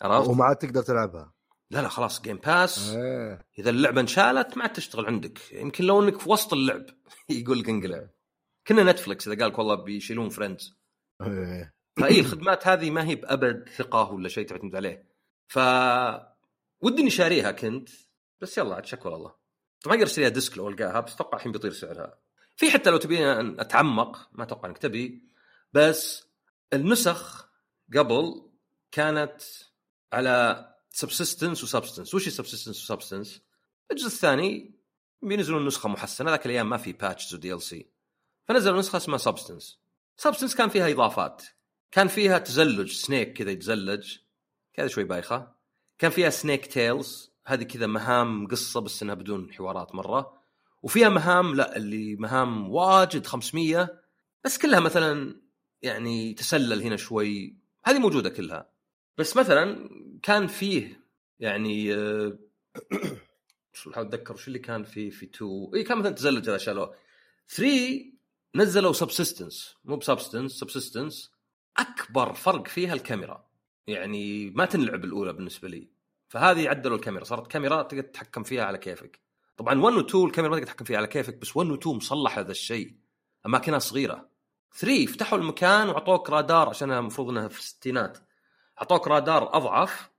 [0.03, 1.33] عرفت؟ وما عاد تقدر تلعبها.
[1.71, 5.53] لا لا خلاص Game Pass إيه إذا اللعبة انشالت ما عاد تشتغل عندك.
[5.53, 6.87] يمكن لو إنك في وسط اللعب.
[7.29, 8.09] يقول لك انقلع.
[8.67, 10.75] كنا نتفلكس إذا قال لك والله بيشيلون Friends
[11.23, 11.75] إيه.
[11.97, 15.09] فإي الخدمات هذه ما هي بأبد ثقة ولا شيء تعتمد عليه.
[15.49, 15.59] ف
[16.81, 17.89] ودي إني شاريها كنت
[18.41, 19.35] بس يلا عاد شكوى الله.
[19.83, 22.19] طبعا أقدر أشتريها disc لو ألقاها بس أتوقع الحين بيطير سعرها.
[22.57, 25.29] في حتى لو تبي أن أتعمق ما أتوقع إنك تبي
[25.73, 26.27] بس
[26.73, 27.51] النسخ
[27.97, 28.51] قبل
[28.93, 29.43] كانت
[30.13, 33.43] على Subsistence و Substance وش ال Subsistence و Substance؟
[33.91, 34.75] الجزء الثاني
[35.23, 36.31] بينزلون نسخة محسنة.
[36.31, 37.91] ذاك الأيام ما في patches و DLC
[38.49, 39.79] فنزلوا نسخة اسمها Substance
[40.17, 41.43] Substance كان فيها إضافات.
[41.91, 42.93] كان فيها تزلج.
[42.93, 44.19] سنيك كذا يتزلج.
[44.75, 45.55] كذا شوي بايخة.
[45.99, 50.33] كان فيها Snake Tales هذه كذا مهام قصة بس إنها بدون حوارات مرة.
[50.83, 54.01] وفيها مهام لا اللي مهام واجد 500
[54.45, 55.41] بس كلها مثلا
[55.83, 57.57] يعني تسلل هنا شوي.
[57.85, 58.74] هذه موجودة كلها.
[59.19, 59.91] بس مثلا
[60.23, 61.01] كان فيه
[61.41, 62.39] يعني آه،
[63.73, 66.95] شو بحاول أتذكر وش اللي كان فيه في 2 اي كان مثلا تزلج هذا شالوه
[67.49, 68.15] 3
[68.55, 71.35] نزلوا Subsistence مو ب Substance Subsistence
[71.79, 73.45] أكبر فرق فيها الكاميرا.
[73.87, 75.89] يعني ما تنلعب الأولى بالنسبة لي.
[76.29, 77.25] فهذه عدلوا الكاميرا.
[77.25, 79.21] صارت كاميرا تقدر تتحكم فيها على كيفك.
[79.57, 81.97] طبعا 1 و 2 الكاميرا ما تقدر تتحكم فيها على كيفك بس 1 و 2
[81.97, 82.95] مصلح هذا الشيء.
[83.47, 84.29] أماكنها صغيرة.
[84.79, 88.19] 3 فتحوا المكان وعطوك رادار عشان المفروض إنها في الستينات.
[88.79, 90.11] أعطوك رادار أضعف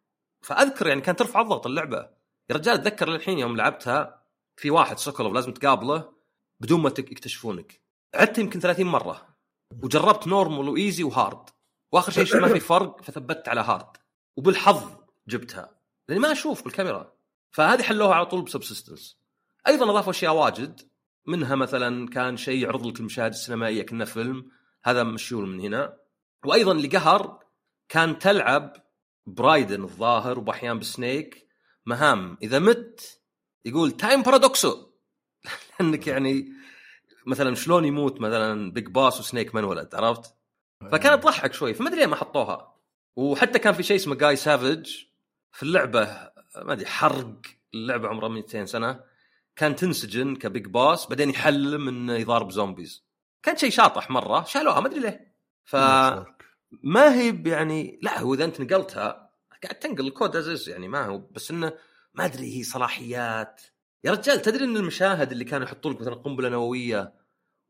[0.41, 2.09] فأذكر يعني كانت ترفع الضغط اللعبة.
[2.49, 6.13] يا رجال اتذكر للحين يوم لعبتها في واحد سوكولوف لازم تقابله
[6.59, 7.81] بدون ما يكتشفونك.
[8.15, 9.35] عدت يمكن 30 مرة
[9.83, 11.49] وجربت normal و easy و hard
[11.91, 13.97] وآخر شيء شفت ما في فرق فثبت على hard
[14.37, 15.75] وبالحظ جبتها
[16.09, 17.15] لأني ما أشوف بالكاميرا.
[17.51, 19.19] فهذه حلوها على طول ب Subsistence.
[19.67, 20.81] أيضا أضافوا أشياء واجد
[21.25, 24.51] منها مثلا كان شيء يعرض لك المشاهد السينمائية كنا فيلم.
[24.83, 25.97] هذا مشيول من هنا.
[26.45, 27.44] وأيضا اللي قهر
[27.89, 28.74] كان تلعب
[29.25, 31.48] ب Raiden الظاهر وباحيان بسنيك.
[31.86, 33.21] مهام إذا مت
[33.65, 34.89] يقول time paradox و
[35.80, 36.54] لأنك يعني
[37.28, 40.36] مثلا شلون يموت مثلا Big Boss و Snake من ولد عرفت؟
[40.91, 42.76] فكانت تضحك شوي فما أدري ليه ما حطوها.
[43.15, 45.05] وحتى كان في شيء اسمه Guy Savage
[45.52, 47.41] في اللعبة ما أدري حرق
[47.74, 49.04] اللعبة عمرها 200 سنة.
[49.56, 53.05] كان تنسجن ك Big Boss بعدين يحلم إنه يضارب zombies
[53.43, 55.36] كان شيء شاطح مرة شالوها ما أدري ليه.
[56.83, 59.25] فما هي يعني لا هو إذا أنت نقلتها
[59.63, 61.73] قاعد تنقل الكود از يعني ما هو بس إنه
[62.13, 63.61] ما أدري هي صلاحيات.
[64.03, 67.13] يا رجال تدري إن المشاهد اللي كانوا يحطون لك مثلا قنبلة نووية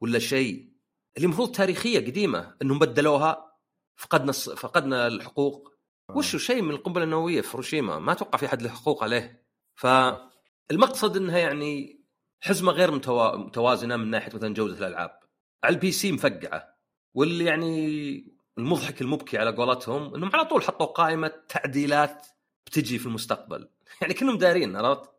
[0.02, 0.70] ولا شيء
[1.18, 3.58] اللي المفروض تاريخية قديمة إنهم بدلوها
[3.96, 4.32] فقدنا.
[4.32, 5.76] فقدنا الحقوق.
[6.16, 9.46] وشو شيء من القنبلة النووية في هيروشيما ما أتوقع في أحد له حقوق عليه.
[9.76, 12.04] فالمقصد انها يعني
[12.42, 13.36] حزمة غير متوا...
[13.38, 15.20] متوازنة من ناحية مثلا جودة الألعاب.
[15.64, 16.76] على ال PC مفقعة
[17.14, 22.28] واللي يعني المضحك المبكي على قولتهم إنهم على طول حطوا قائمة تعديلات
[22.66, 23.70] بتجي في المستقبل
[24.02, 25.10] يعني كلهم دارين عرفت؟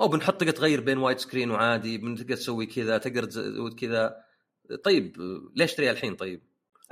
[0.00, 4.16] أو بنحط تقدر تغير بين wide screen وعادي تقدر تسوي كذا تقدر تزود كذا
[4.84, 5.16] طيب
[5.54, 6.42] ليش تشتريها الحين طيب؟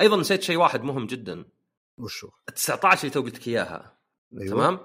[0.00, 1.44] أيضا نسيت شيء واحد مهم جدا
[1.98, 3.98] وشو؟ ال 19 اللي تو قلت لك إياها
[4.40, 4.50] أيوة.
[4.54, 4.78] تمام؟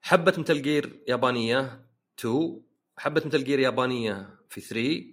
[0.00, 1.86] حبة Metal Gear يابانية
[2.18, 2.62] 2
[2.96, 5.04] حبة Metal Gear يابانية في 3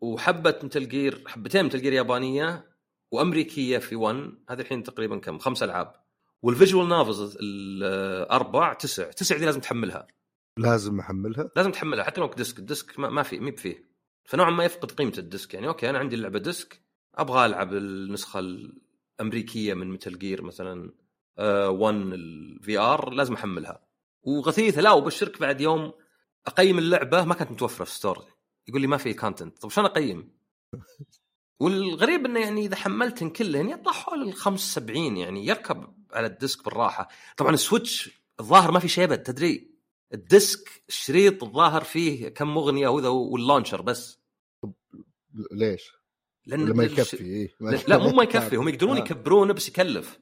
[0.00, 2.73] وحبة Metal Gear حبتين Metal Gear يابانية
[3.14, 5.92] وأمريكية في 1 هذه الحين تقريبا كم؟ خمس ألعاب.
[6.42, 9.10] وال visual novels الأربع تسع.
[9.10, 10.06] تسع دي لازم تحملها.
[10.58, 12.04] لازم أحملها؟ لازم تحملها.
[12.04, 13.84] حتى لو disc ال disc ما, ما في مي بفيه.
[14.24, 15.54] فنوعا ما يفقد قيمة ال disc.
[15.54, 16.80] يعني okay أنا عندي اللعبة disc
[17.14, 20.92] أبغى ألعب النسخة الأمريكية من Metal Gear مثلا
[21.38, 23.86] 1 ال VR لازم أحملها.
[24.22, 25.92] وغثيثة لا وبشرك بعد يوم
[26.46, 27.24] أقيم اللعبة.
[27.24, 28.24] ما كانت متوفرة في store.
[28.68, 30.30] يقول لي ما في content طب شلون أقيم؟
[31.60, 36.64] والغريب إنه يعني إذا حملتن كلهن يطلع حول ال 75 يعني يركب على ال disc
[36.64, 39.74] بالراحة طبعا ال Switch الظاهر ما في شيء أبد تدري
[40.14, 44.20] ال disc الشريط الظاهر فيه كم أغنية وذا وال launcher بس
[45.52, 45.92] ليش؟
[46.46, 47.54] لأن الش- يكفي إيه.
[47.88, 49.00] لا مو ما يكفي هم يقدرون آه.
[49.00, 50.20] يكبرونه بس يكلف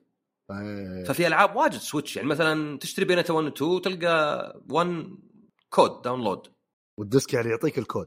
[0.51, 1.05] آه.
[1.09, 5.05] ففي ألعاب واجد Switch يعني مثلا تشتري Bayonetta 1 و 2 تلقى 1
[5.70, 6.46] code download
[6.98, 8.07] وال disc يعني يعطيك الكود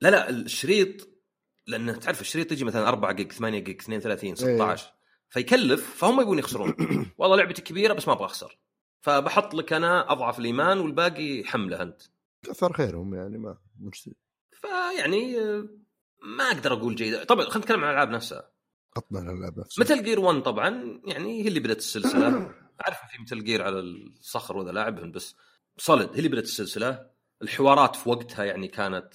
[0.00, 1.11] لا لا الشريط
[1.66, 4.92] لأن تعرف الشريط يجي مثلا 4 جيج 8 جيج 32 16
[5.32, 6.74] فيكلف فهم يبون يخسرون.
[7.18, 8.58] والله لعبتي كبيرة بس ما أبغى أخسر.
[9.00, 12.02] فبحط لك أنا أضعف الإيمان والباقي حملة أنت.
[12.42, 14.10] كثر خيرهم يعني ما مش
[14.50, 15.36] فيعني
[16.22, 17.24] ما أقدر أقول جيدة.
[17.24, 18.50] طبعا خلينا نتكلم عن الألعاب نفسها.
[18.96, 19.84] قطنا الألعاب نفسها.
[19.84, 22.28] مثل جير 1 طبعا يعني هي اللي بدأت السلسلة.
[22.82, 25.36] اعرف في مثل جير على الصخر وذا لاعبهم بس
[25.78, 27.10] صلد هي اللي بدأت السلسلة.
[27.42, 29.14] الحوارات في وقتها يعني كانت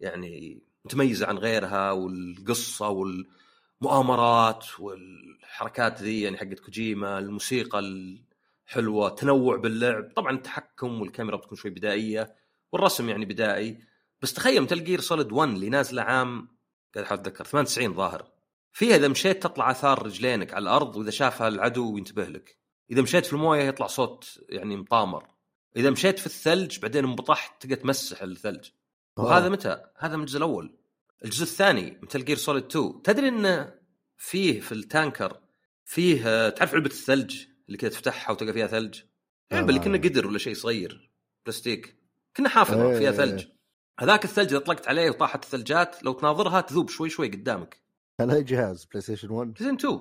[0.00, 10.12] يعني متميزة عن غيرها والقصة والمؤامرات والحركات ذي يعني حقت كوجيما الموسيقى الحلوة تنوع باللعب.
[10.16, 12.34] طبعا التحكم والكاميرا بتكون شوي بدائية
[12.72, 13.78] والرسم يعني بدائي.
[14.22, 16.48] بس تخيل Metal Gear Solid 1 اللي نازلة عام
[16.94, 18.30] قاعد أحاول أتذكر 98 ظاهر.
[18.72, 22.58] فيها إذا مشيت تطلع آثار رجلينك على الأرض وإذا شافها العدو ينتبه لك.
[22.90, 25.26] إذا مشيت في الموية يطلع صوت يعني مطامر.
[25.76, 28.68] إذا مشيت في الثلج بعدين انبطحت تقدر تمسح الثلج.
[29.16, 30.78] وهذا متى؟ هذا من الجزء الأول.
[31.24, 33.74] الجزء الثاني Metal Gear Solid 2 تدري انه
[34.16, 35.40] فيه في ال tanker
[35.84, 39.00] فيه تعرف علبة الثلج اللي كذا تفتحها وتلقى فيها ثلج؟
[39.52, 41.12] علبه اللي كنا قدر ولا شيء صغير.
[41.46, 41.96] بلاستيك.
[42.36, 43.44] كنا حافظة فيها ثلج.
[44.00, 47.82] هذاك الثلج إذا طلقت عليه وطاحت الثلجات لو تناظرها تذوب شوي شوي قدامك.
[48.20, 50.00] هل هي جهاز بلاي ستيشن 1 بلاي ستيشن 2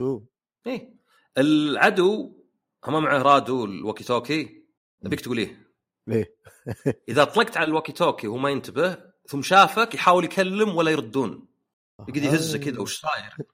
[0.00, 0.26] 2
[0.66, 0.94] إيه.
[1.38, 2.42] العدو
[2.84, 4.64] هم معه راديو ال walkie talkie.
[5.04, 5.71] أبيك تقول إيه؟
[6.06, 6.36] ليه؟
[7.08, 11.48] إذا طلقت على ال walkie talkie وهو ما ينتبه ثم شافك يحاول يكلم ولا يردون
[12.08, 13.36] يقعد يهزه كذا وش صاير؟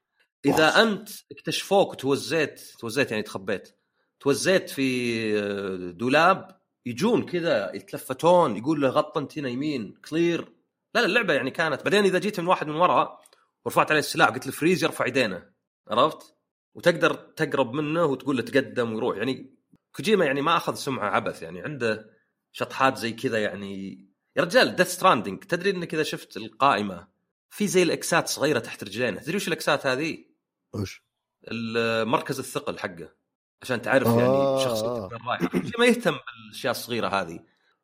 [0.47, 3.79] إذا أنت اكتشفوك وتوزيت توزيت يعني تخبيت
[4.21, 10.53] توزيت في دولاب يجون كذا يتلفتون يقول له غط أنت هنا يمين clear
[10.95, 13.19] لا لا اللعبة يعني كانت بعدين إذا جيت من واحد من ورا
[13.65, 15.51] ورفعت عليه السلاح قلت له freeze يرفع يدينه
[15.89, 16.35] عرفت؟
[16.75, 19.55] وتقدر تقرب منه وتقول له تقدم ويروح يعني
[19.97, 22.18] كوجيما يعني ما أخذ سمعة عبث يعني عنده
[22.59, 24.05] شطحات زي كذا يعني
[24.37, 27.09] يا رجال Death Stranding تدري إنك إذا شفت القائمة
[27.51, 30.25] في زي الإكسات صغيرة تحت رجلينه تدري وش الإكسات هذه؟
[30.73, 31.03] وش؟
[32.05, 33.15] مركز الثقل حقه
[33.63, 34.65] عشان تعرف يعني آه.
[34.65, 35.43] شخصيتك وين رايح
[35.79, 37.41] ما يهتم بالأشياء الصغيرة هذه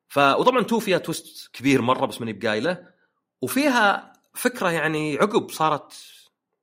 [0.09, 2.89] ف وطبعا تو فيها تويست كبير مرة بس ماني بقايله
[3.43, 5.95] وفيها فكرة يعني عقب صارت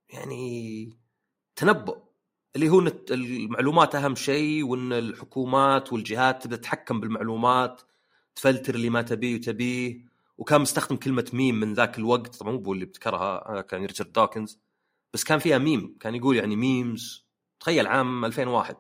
[0.10, 0.98] يعني
[1.56, 1.98] تنبؤ
[2.56, 2.80] اللي هو
[3.12, 7.82] المعلومات أهم شيء وإن الحكومات والجهات تبدأ تتحكم بالمعلومات
[8.36, 10.12] تفلتر اللي ما تبيه وتبيه.
[10.38, 12.36] وكان مستخدم كلمة ميم من ذاك الوقت.
[12.36, 14.60] طبعا مو اللي ابتكرها هذا كان ريتشارد دوكنز
[15.14, 15.98] بس كان فيها ميم.
[16.00, 17.28] كان يقول يعني memes.
[17.60, 18.76] تخيل عام 2001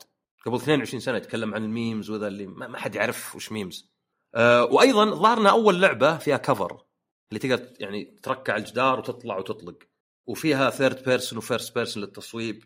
[0.45, 3.91] قبل 22 سنة يتكلم عن ال memes وذا اللي ما حد يعرف وش memes.
[4.35, 6.85] أه وأيضا ظهرنا أول لعبة فيها cover
[7.31, 9.83] اللي تقدر يعني تركي ع الجدار وتطلع وتطلق.
[10.27, 12.63] وفيها third person و first person للتصويب.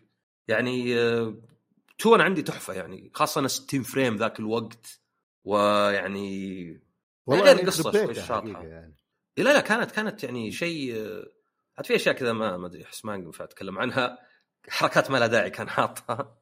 [0.48, 1.34] يعني أه
[1.98, 3.10] تو أنا عندي تحفة يعني.
[3.14, 5.00] خاصة أنا 60 frame ذاك الوقت.
[5.46, 6.80] ويعني
[7.26, 8.40] والله غير يعني شوي شاطحة.
[8.40, 8.94] حقيقة يعني.
[9.38, 10.94] إيه لا لا كانت كانت يعني شيء
[11.76, 14.18] عاد في أشياء كذا ما ما أدري احس ما ينفع أتكلم عنها.
[14.68, 16.38] حركات ما لها داعي كان حاطها.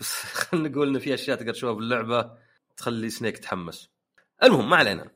[0.00, 2.38] بس خلينا نقول إن في أشياء تقدر تشوفها باللعبة
[2.76, 3.90] تخلي Snake يتحمس
[4.42, 5.10] المهم ما علينا.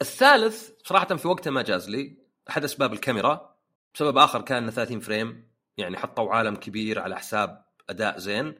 [0.00, 2.16] الثالث صراحة في وقته ما جاز لي
[2.50, 3.56] أحد أسباب الكاميرا.
[3.94, 8.54] بسبب آخر كان إنه 30 frame يعني حطوا عالم كبير على حساب أداء زين.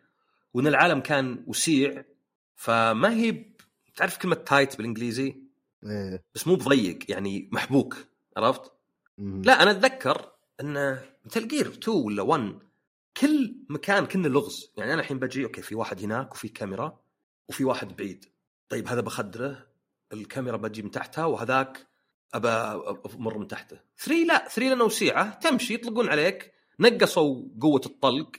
[0.54, 2.04] وإن العالم كان وسيع
[2.56, 3.44] فما هي
[3.98, 5.42] تعرف كلمة tight بالإنجليزي؟
[5.84, 6.24] إيه.
[6.34, 7.96] بس مو بضيق يعني محبوك
[8.36, 8.72] عرفت؟
[9.18, 9.42] مم.
[9.42, 12.58] لا أنا أتذكر إن Metal Gear 2 ولا 1
[13.16, 14.72] كل مكان كنا لغز.
[14.76, 17.00] يعني أنا الحين بجي okay في واحد هناك وفي كاميرا
[17.48, 18.24] وفي واحد بعيد.
[18.68, 19.66] طيب هذا بخدره
[20.12, 21.86] الكاميرا بجي من تحتها وهذاك
[22.34, 22.48] أبى
[23.14, 23.80] أمر من تحته.
[23.98, 25.38] 3 لا 3 لأنه وسيعة.
[25.38, 26.52] تمشي يطلقون عليك.
[26.80, 28.30] نقصوا قوة الطلق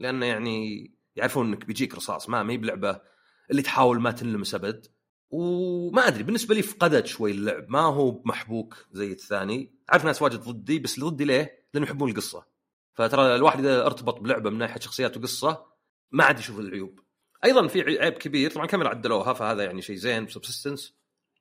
[0.00, 2.28] لأنه يعني يعرفون إنك بيجيك رصاص.
[2.28, 3.00] ما ما هي بلعبة
[3.50, 4.86] اللي تحاول ما تنلمس أبد.
[5.30, 7.64] وما أدري بالنسبة لي فقدت شوي اللعب.
[7.68, 9.74] ما هو محبوك زي الثاني.
[9.92, 12.46] أعرف ناس واجد ضدي بس ضدي ليه؟ لأنه يحبون القصة.
[12.94, 15.66] فترى الواحد إذا ارتبط بلعبة من ناحية شخصيات وقصة
[16.10, 17.00] ما عاد يشوف العيوب.
[17.44, 20.94] أيضا في عيب كبير طبعا كاميرا عدلوها فهذا يعني شيء زين سبسستنس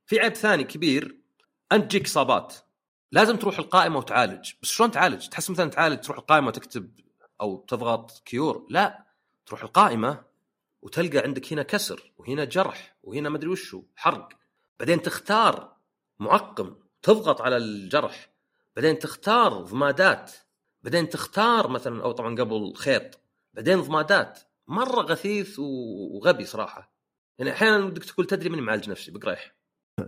[0.05, 1.17] في عيب ثاني كبير
[1.71, 2.55] أنت تجيك إصابات.
[3.11, 4.51] لازم تروح القائمة وتعالج.
[4.61, 6.91] بس شلون تعالج؟ تحس مثلا تعالج تروح القائمة وتكتب
[7.41, 8.67] أو تضغط كيور.
[8.69, 9.05] لا
[9.45, 10.23] تروح القائمة
[10.87, 14.29] وتلقى عندك هنا كسر وهنا جرح وهنا مدري وشو حرق.
[14.79, 15.77] بعدين تختار
[16.19, 18.29] معقم تضغط على الجرح.
[18.75, 20.31] بعدين تختار ضمادات.
[20.83, 23.19] بعدين تختار مثلا أو طبعا قبل خيط.
[23.53, 24.39] بعدين ضمادات.
[24.67, 26.93] مرة غثيث وغبي صراحة.
[27.39, 29.55] يعني أحيانا بدك تقول تدري ماني معالج نفسي بقريحي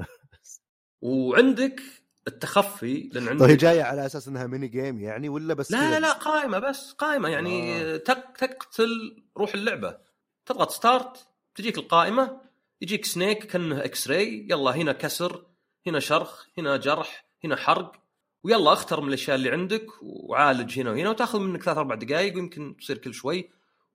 [1.02, 1.82] وعندك
[2.28, 5.92] التخفي لأن عندك طيب هي جاية على أساس إنها mini game يعني ولا بس لا
[5.92, 7.30] لا لا قائمة بس قائمة.
[7.30, 7.98] يعني آه.
[7.98, 10.09] تق تقتل روح اللعبة.
[10.50, 12.42] تضغط start تجيك القائمة
[12.82, 15.46] يجيك Snake كأنه x-ray يلا هنا كسر
[15.88, 17.96] هنا شرخ هنا جرح هنا حرق
[18.44, 22.78] ويلا اختر من الأشياء اللي عندك وعالج هنا وهنا وتأخذ منك ثلاث أربع دقائق ويمكن
[22.78, 23.50] تصير كل شوي.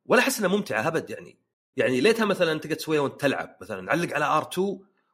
[0.07, 1.39] ولا أحس إنها ممتعة أبد يعني.
[1.77, 4.59] يعني ليتها مثلا تقدر تسويها وأنت تلعب مثلا علق على R2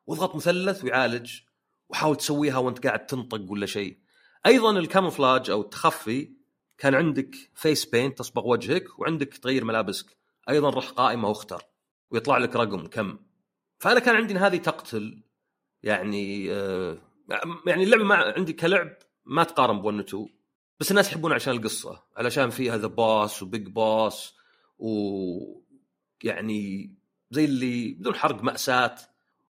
[0.06, 1.40] واضغط مثلث ويعالج
[1.88, 3.98] وحاول تسويها وأنت قاعد تنطق ولا شيء.
[4.46, 6.32] أيضا ال camouflage أو التخفي
[6.78, 10.19] كان عندك face paint تصبغ وجهك وعندك تغير ملابسك.
[10.50, 11.62] أيضا رح قائمة واختر
[12.10, 13.18] ويطلع لك رقم كم.
[13.78, 15.22] فأنا كان عندي هذه تقتل
[15.82, 16.98] يعني آه
[17.66, 20.28] يعني اللعبة ما عندي كلعب ما تقارن ب 1 و 2
[20.80, 24.34] بس الناس يحبون عشان القصة علشان فيها The Boss و Big Boss
[24.78, 24.90] و
[26.24, 26.94] يعني
[27.30, 28.94] زي اللي بدون حرق مأساة.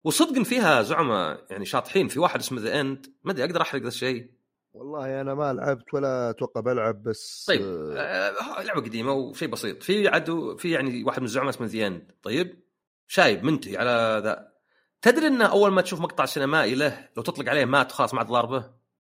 [0.04, 3.88] وصدق فيها زعماء يعني شاطحين في واحد اسمه The End ما أدري أقدر أحرق ذا
[3.88, 4.30] الشيء.
[4.78, 9.84] والله أنا ما لعبت ولا أتوقع بلعب بس طيب آه، لعبة قديمة وشيء بسيط.
[9.84, 12.64] في عدو في يعني واحد من الزعماء اسمه The End طيب
[13.08, 14.54] شايب منتهي على ذا.
[15.02, 18.28] تدري انه أول ما تشوف مقطع سينمائي له لو تطلق عليه مات خلاص ما عاد
[18.28, 18.74] ضاربه؟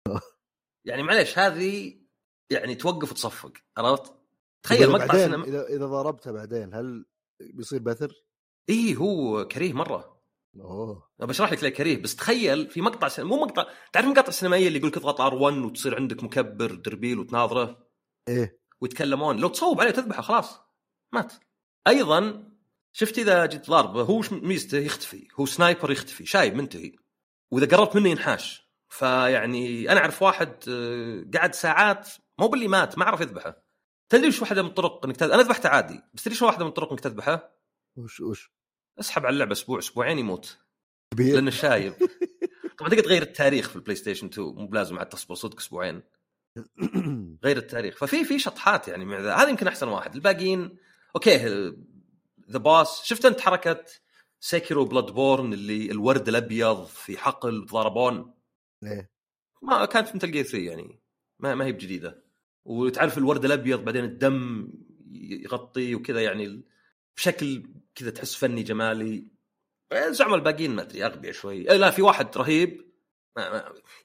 [0.88, 2.00] يعني معليش هذه
[2.50, 4.12] يعني توقف وتصفق عرفت؟
[4.62, 7.06] تخيل مقطع بعدين سينما إذا إذا ضربته بعدين هل
[7.40, 8.24] بيصير بثر؟
[8.68, 10.17] اي هو كريه مرة.
[10.56, 11.08] أوه.
[11.18, 14.78] بشرح لك ليه كريه بس تخيل في مقطع سينما مو مقطع تعرف المقاطع السينمائية اللي
[14.78, 17.88] يقول لك اضغط R1 وتصير عندك مكبر دربيل وتناظره؟
[18.28, 18.60] إيه.
[18.80, 20.60] ويتكلمون لو تصوب عليه تذبحه خلاص
[21.12, 21.32] مات.
[21.86, 22.48] أيضا
[22.92, 26.92] شفت إذا جيت ضاربه هو ميزته يختفي هو sniper يختفي شايب منتهي.
[27.50, 28.68] وإذا قربت منه ينحاش.
[28.88, 32.08] فيعني أنا أعرف واحد آه، قعد ساعات
[32.38, 33.68] مو باللي ما عرف يذبحه.
[34.08, 36.68] تدري وش واحدة من الطرق إنك تذبح أنا ذبحته عادي بس تدري شو واحدة من
[36.68, 37.54] الطرق إنك تذبحه؟
[37.96, 38.57] وش وش؟
[39.00, 40.58] اسحب على اللعبة أسبوع أسبوعين يموت.
[41.14, 41.34] كبير.
[41.34, 41.94] لأنه شايب.
[42.78, 46.02] طبعا تقدر تغير التاريخ في ال PlayStation 2 مو بلازم عاد تصبر صدق أسبوعين.
[47.44, 47.96] غير التاريخ.
[47.96, 49.34] ففي في شطحات يعني مع ذا.
[49.34, 50.14] هذا يمكن أحسن واحد.
[50.14, 50.76] الباقيين
[51.16, 51.36] okay
[52.50, 53.84] The Boss شفت أنت حركة
[54.40, 58.34] Sekiro Bloodborne اللي الورد الأبيض في حقل ضربون
[58.82, 59.10] إيه.
[59.62, 61.00] ما كانت في مثل Gear 3 يعني.
[61.38, 62.24] ما ما هي بجديدة.
[62.64, 64.72] وتعرف الورد الأبيض بعدين الدم
[65.10, 66.62] يغطي وكذا يعني
[67.18, 67.62] بشكل
[67.94, 69.26] كذا تحس فني جمالي.
[70.08, 71.70] زعم الباقيين ما أدري أغبياء شوي.
[71.70, 72.88] إيه لا في واحد رهيب.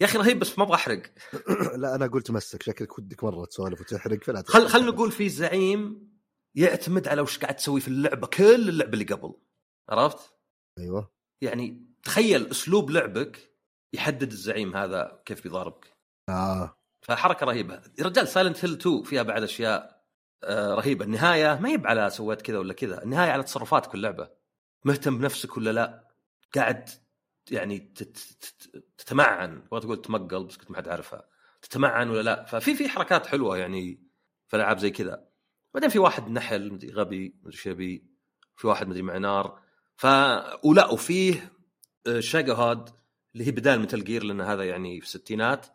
[0.02, 1.04] يا أخي رهيب بس ما أبغى أحرق.
[1.82, 6.12] لا أنا قلت مسك شكلك ودك مرة تسولف وتحرق فلا خل خلينا نقول في زعيم
[6.56, 9.34] يعتمد على وش قاعد تسوي في اللعبة كل اللعبة اللي قبل.
[9.90, 10.34] عرفت؟
[10.80, 11.12] أيوه.
[11.42, 13.54] يعني تخيل أسلوب لعبك
[13.94, 15.98] يحدد الزعيم هذا كيف بيضاربك.
[16.30, 16.78] آه.
[17.08, 17.82] فحركة رهيبة.
[18.00, 19.93] يا رجال Silent Hill 2 فيها بعد أشياء
[20.50, 21.06] رهيبة.
[21.06, 23.04] النهاية ما هي على سويت كذا ولا كذا.
[23.04, 24.30] النهاية على تصرفاتك اللعبة.
[24.86, 26.08] مهتم بنفسك ولا لا؟
[26.56, 26.90] قاعد
[27.52, 29.64] يعني تت- تت- تتمعن.
[29.64, 31.26] تبغى تقول تمقل بس كنت ما حد عارفها.
[31.62, 34.04] تتمعن ولا لا؟ ففي في حركات حلوة يعني
[34.48, 35.26] في العاب زي كذا.
[35.74, 38.08] بعدين في واحد نحل مدري غبي مدري إيش يبي
[38.56, 39.60] في واحد مدري مع نار
[39.96, 40.06] ف
[40.64, 41.54] ولا وفيه
[42.08, 42.90] آه، شاقا هاد
[43.34, 45.66] اللي هي بدال مثل جير لأن هذا يعني في الستينات.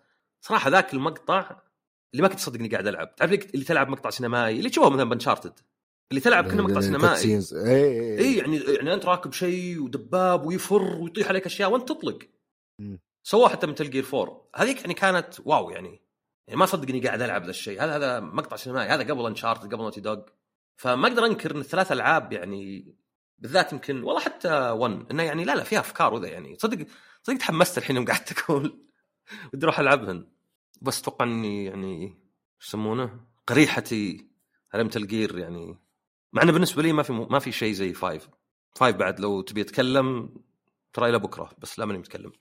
[0.41, 1.63] صراحة ذاك المقطع
[2.13, 3.15] اللي ما كنت تصدق اني قاعد ألعب.
[3.17, 5.61] تعرف اللي تلعب مقطع سينمائي؟ اللي تشوفه مثلا بانشارتد
[6.11, 7.41] اللي تلعب كنا مقطع سينمائي.
[7.53, 12.19] اي اي يعني يعني أنت راكب شيء ودباب ويفر ويطيح عليك أشياء وأنت تطلق.
[12.81, 13.01] مم.
[13.23, 16.01] سووها حتى Metal Gear 4 هذيك يعني كانت واو يعني.
[16.47, 17.85] يعني ما صدق اني قاعد ألعب ذا الشيء.
[17.85, 18.89] هذا هذا مقطع سينمائي.
[18.89, 20.21] هذا قبل Uncharted قبل Naughty Dog
[20.77, 22.95] فما أقدر أنكر إن الثلاث ألعاب يعني
[23.39, 26.57] بالذات يمكن والله حتى 1 إنه يعني لا لا فيها أفكار وذا يعني.
[26.59, 26.87] صدق
[27.23, 28.87] صدق تحمست الحين يوم قاعد تقول
[29.55, 30.27] ودي أروح ألعبهن.
[30.83, 34.31] بس أتوقع إني يعني إيش يسمونه قريحتي
[34.75, 35.79] على Metal Gear يعني.
[36.33, 38.29] مع إنه بالنسبة لي ما في ما في شيء زي five
[38.77, 40.35] five بعد لو تبي أتكلم
[40.93, 42.33] ترى إلى بكرة بس لا ماني متكلم.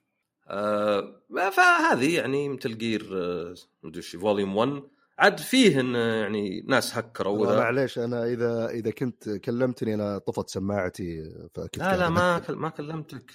[0.48, 1.22] آه
[1.52, 4.84] فهذه يعني Metal Gear آه مدري إيش Volume 1
[5.20, 7.60] عاد فيه إن يعني ناس هكروا وذا.
[7.60, 11.24] معليش أنا إذا إذا كنت كلمتني أنا طفت سماعتي
[11.54, 13.32] فكنت لا لا ما ما كلمتك.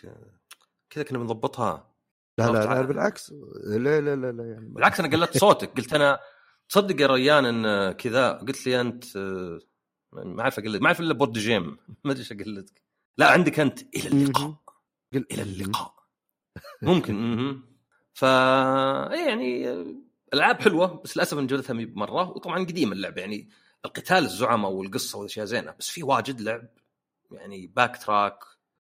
[0.91, 1.92] كذا كنا بنضبطها.
[2.39, 3.33] لا لا, لا بالعكس.
[3.65, 5.71] لا لا لا, لا يعني بالعكس أنا قلت صوتك.
[5.77, 6.19] قلت أنا
[6.69, 8.33] تصدق يا ريان إن كذا.
[8.33, 9.05] قلت لي أنت
[10.13, 11.77] ما أعرف أقول ما أعرف إلا board game.
[12.05, 12.83] ما أدري إيش أقول لك.
[13.19, 14.55] لا عندك أنت إلى اللقاء.
[15.15, 15.95] قل- إلى اللقاء.
[16.83, 17.61] ممكن.
[18.15, 19.73] ف إيه يعني
[20.35, 22.31] ألعاب حلوة بس للأسف ان جودتها مي مرة.
[22.31, 23.49] وطبعا قديمه اللعبه يعني
[23.85, 25.75] القتال الزعماء والقصة والأشياء زينة.
[25.79, 26.69] بس في واجد لعب
[27.33, 28.39] يعني backtrack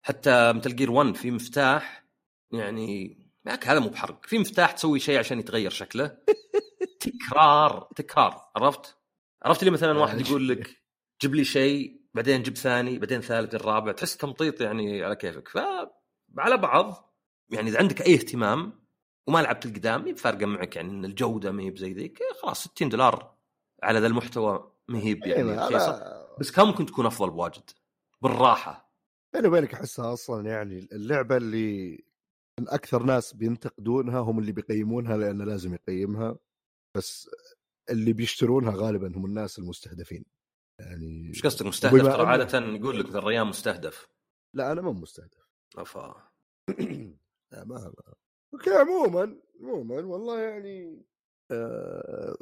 [0.01, 2.05] حتى Metal Gear 1 في مفتاح
[2.51, 4.25] يعني معك هذا مو بحرق.
[4.25, 6.17] في مفتاح تسوي شيء عشان يتغير شكله؟
[6.99, 8.41] تكرار تكرار.
[8.55, 8.97] عرفت؟
[9.43, 10.81] عرفت لي مثلا واحد يقول لك
[11.21, 13.91] جيب لي شيء بعدين جيب ثاني بعدين ثالث بعدين رابع.
[13.91, 15.47] تحس تمطيط يعني على كيفك.
[15.47, 17.15] فعلى بعض
[17.49, 18.85] يعني إذا عندك أي اهتمام
[19.27, 22.89] وما لعبت القدام ما فارقه معك يعني إن الجودة ما هي بزي ذيك خلاص 60
[22.89, 23.35] دولار
[23.83, 25.79] على ذا المحتوى ما هي أيوة، يعني.
[25.79, 27.69] أنا- بس كان ممكن تكون أفضل بواجد.
[28.21, 28.91] بالراحة.
[29.33, 32.03] بيني وبينك أحسها أصلا يعني اللعبة اللي
[32.59, 36.37] أكثر ناس بينتقدونها هم اللي بيقيمونها لأن لازم يقيمها
[36.97, 37.29] بس
[37.89, 40.25] اللي بيشترونها غالبا هم الناس المستهدفين.
[40.81, 44.07] يعني إيش قصدك مستهدف ترى أن- عادة يقول لك ذا الريان مستهدف.
[44.55, 45.47] لا أنا مو مستهدف.
[45.77, 46.31] أفا.
[47.53, 48.13] لا ما ما
[48.53, 51.05] أوكي عموما عموما والله يعني
[51.51, 52.35] آه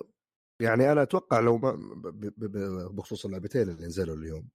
[0.62, 1.72] يعني أنا أتوقع لو ما
[2.92, 4.50] بخصوص اللعبتين اللي نزلوا اليوم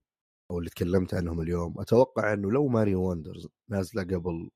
[0.50, 4.50] أو اللي تكلمت عنهم اليوم أتوقع إنه لو Mario Wonders نازلة قبل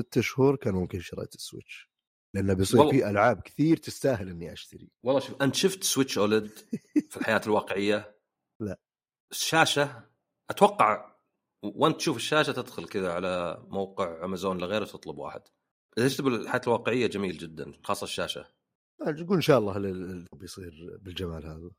[0.00, 1.90] ست شهور كان ممكن شريت ال Switch
[2.34, 6.46] لأنه بيصير والله- في ألعاب كثير تستاهل إني أشتري والله شوف أنت شفت Switch OLED
[7.10, 8.18] في الحياة الواقعية؟
[8.60, 8.80] لا.
[9.32, 10.10] الشاشة
[10.50, 11.12] أتوقع
[11.64, 15.42] وأنت تشوف الشاشة تدخل كذا على موقع أمازون لغيره تطلب واحد.
[15.98, 18.46] اذا شفت بالحياة الواقعية جميل جدا خاصة الشاشة.
[19.02, 21.70] نقول إن شاء الله ال- ال- بيصير بالجمال هذا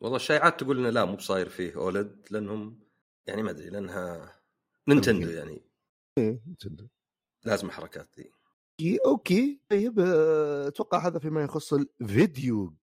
[0.00, 2.80] والله الشائعات تقول إنه لا مو بصاير فيه OLED لأنهم
[3.26, 4.36] يعني ما أدري لأنها
[4.88, 5.30] Nintendo.
[5.30, 5.62] يعني
[6.18, 6.88] إيه Nintendo.
[7.44, 8.30] لازم حركات ذي.
[8.80, 9.60] إيه، okay.
[9.68, 12.74] طيب آه، أتوقع هذا فيما يخص ال video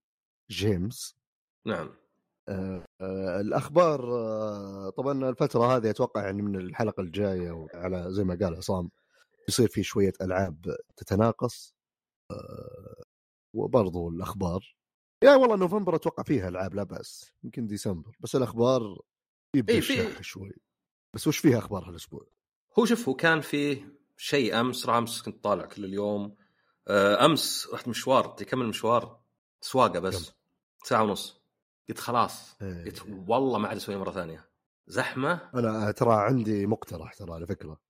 [0.49, 1.15] games.
[1.66, 1.89] نعم.
[2.49, 8.38] آه، آه، الأخبار آه، طبعا الفترة هذه أتوقع يعني من الحلقة الجاية على زي ما
[8.41, 8.89] قال عصام
[9.49, 11.76] يصير في شوية ألعاب تتناقص
[12.32, 13.03] آه،
[13.53, 14.76] وبرضو الأخبار.
[15.24, 18.18] يا والله نوفمبر أتوقع فيها ألعاب لا بأس يمكن ديسمبر.
[18.20, 19.01] بس الأخبار
[19.55, 20.53] يبدأ إيه، شوي.
[21.14, 22.28] بس وش فيها أخبار هالأسبوع؟
[22.80, 26.36] هو شوف هو كان فيه شيء أمس راح أمس كنت طالع كل اليوم.
[26.88, 29.22] آه، أمس رحت مشوار تكمل مشوار
[29.61, 30.32] سواقة بس؟
[30.84, 31.41] ساعة ونص.
[31.89, 32.61] قلت خلاص.
[32.61, 32.86] إيه.
[32.86, 34.49] قلت والله ما عاد اسويها مرة ثانية.
[34.88, 35.49] زحمة.
[35.53, 37.82] أنا ترى عندي مقترح ترى على فكرة.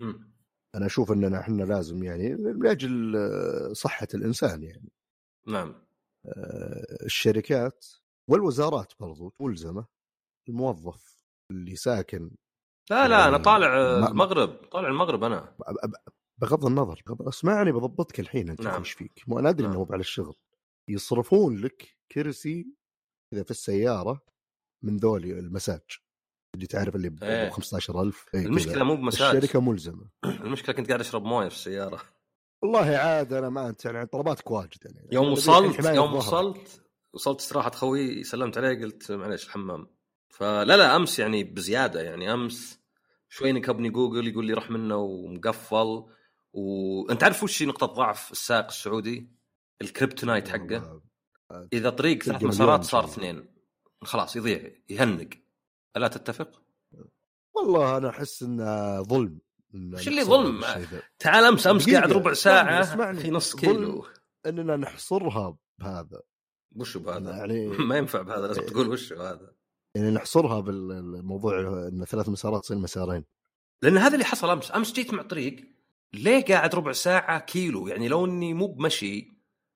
[0.00, 0.36] مم.
[0.74, 4.92] أنا أشوف اننا إحنا لازم يعني من أجل آه، صحة الإنسان يعني.
[5.46, 5.86] نعم.
[6.26, 7.86] آه، الشركات
[8.28, 9.86] والوزارات برضو ملزمه
[10.48, 11.18] الموظف
[11.50, 12.30] اللي ساكن
[12.90, 15.56] لا لا أنا طالع آه، ما- المغرب طالع المغرب أنا
[16.38, 18.78] بغض النظر بغض- اسمعني بضبطك الحين أنت نعم.
[18.78, 19.76] إيش فيك مو أنا أدري نعم.
[19.76, 20.34] انه على الشغل
[20.88, 22.66] يصرفون لك كرسي
[23.32, 24.22] كذا في السيارة
[24.84, 25.80] من ذولي المساج
[26.54, 27.50] اللي تعرف اللي ب إيه.
[27.50, 28.48] 15000 إيه كذا.
[28.50, 30.08] المشكلة مو بمساج الشركة ملزمة
[30.44, 32.02] المشكلة كنت قاعد أشرب موية في السيارة
[32.62, 36.14] والله عاد أنا ما أنت يعني طلباتك واجد يعني يوم وصلت يوم.
[36.14, 36.82] وصلت
[37.14, 39.95] وصلت استراحة خوي سلمت عليه قلت معليش الحمام
[40.28, 42.80] فلا لا أمس يعني بزيادة يعني أمس
[43.28, 46.04] شوي نكبني جوجل يقول لي رح منه ومقفل
[46.52, 49.30] وأنت عارف وش نقطة ضعف السائق السعودي
[49.82, 51.02] ال kryptonite حقه
[51.72, 53.04] إذا طريق ثلاث مسارات صار.
[53.04, 53.48] اثنين
[54.02, 55.28] خلاص يضيع يهنق
[55.96, 56.62] ألا تتفق؟
[57.54, 59.38] والله أنا أحس إنه ظلم
[59.74, 60.64] وش اللي ظلم؟
[61.18, 63.20] تعال أمس أمس قاعد ربع ساعة اسمعني.
[63.20, 63.56] في نص.
[63.56, 64.06] كيلو
[64.46, 66.22] إننا نحصرها بهذا
[66.76, 69.52] وش بهذا؟ يعني ما ينفع بهذا لازم تقول وش هذا
[69.96, 73.24] يعني نحصرها بالموضوع إن ثلاث مسارات تصير مسارين.
[73.82, 74.74] لأن هذا اللي حصل أمس.
[74.74, 75.56] أمس جيت مع طريق
[76.12, 79.28] ليه قاعد ربع ساعة كيلو؟ يعني لو إني مو بمشي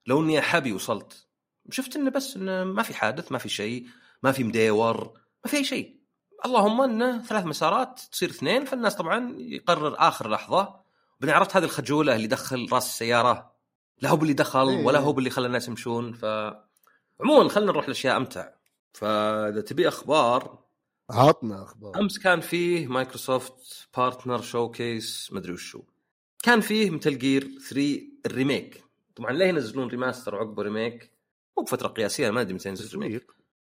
[0.07, 1.27] لو إني احبي وصلت.
[1.71, 3.87] شفت إنه بس إنه ما في حادث ما في شيء
[4.23, 6.01] ما في مديور ما في أي شيء.
[6.47, 10.81] اللهم إنه ثلاث مسارات تصير اثنين فالناس طبعا يقرر آخر لحظة.
[11.21, 13.53] بعدين عرفت هذه الخجولة اللي دخل راس السيارة.
[14.03, 14.85] لا هو باللي دخل إيه.
[14.85, 16.13] ولا هو باللي خلى الناس يمشون.
[16.13, 16.25] ف
[17.21, 18.49] عموما خلينا نروح لأشياء أمتع.
[18.93, 20.65] فاذا تبي أخبار
[21.11, 22.01] عطنا أخبار.
[22.01, 25.83] أمس كان فيه Microsoft Partner Showcase مدري وشو.
[26.43, 28.85] كان فيه Metal Gear 3 ال remake
[29.17, 31.13] طبعا ليه ينزلون remaster وعقبه remake
[31.59, 33.27] مو بفترة قياسية ما أدري متى ينزل remake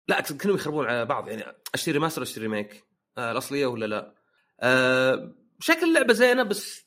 [0.09, 1.45] لا أقصد كانوا يخربون على بعض يعني
[1.75, 2.85] أشتري remaster اشتري remake
[3.19, 4.15] آه الأصلية ولا لا؟
[4.61, 6.85] آه شكل اللعبة زينة بس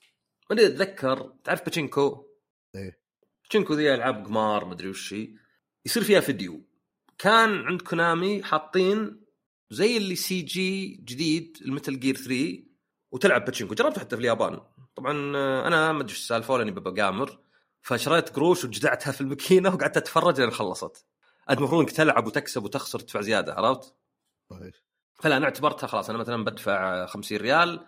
[0.50, 1.34] ما أدري أتذكر.
[1.44, 2.26] تعرف باتشينكو
[2.76, 3.00] إيه.
[3.44, 5.30] باتشينكو ذي ألعاب قمار مدري وش هي.
[5.86, 6.62] يصير فيها فيديو.
[7.18, 9.24] كان عند Konami حاطين
[9.72, 12.64] زي اللي CG جديد ال Metal Gear 3
[13.12, 13.76] وتلعب باتشينكو.
[13.76, 14.62] جربته حتى في اليابان.
[14.96, 17.40] طبعا آه، أنا ما أدري إيش السالفة ولا إني ببقى قامر.
[17.82, 21.06] فشريت قروش وجدعتها في الماكينة وقعدت أتفرج لين خلصت.
[21.50, 23.96] أنت المفروض إنك تلعب وتكسب وتخسر تدفع زيادة عرفت؟
[25.14, 26.10] فلا أنا اعتبرتها خلاص.
[26.10, 27.86] أنا مثلا بدفع 50 ريال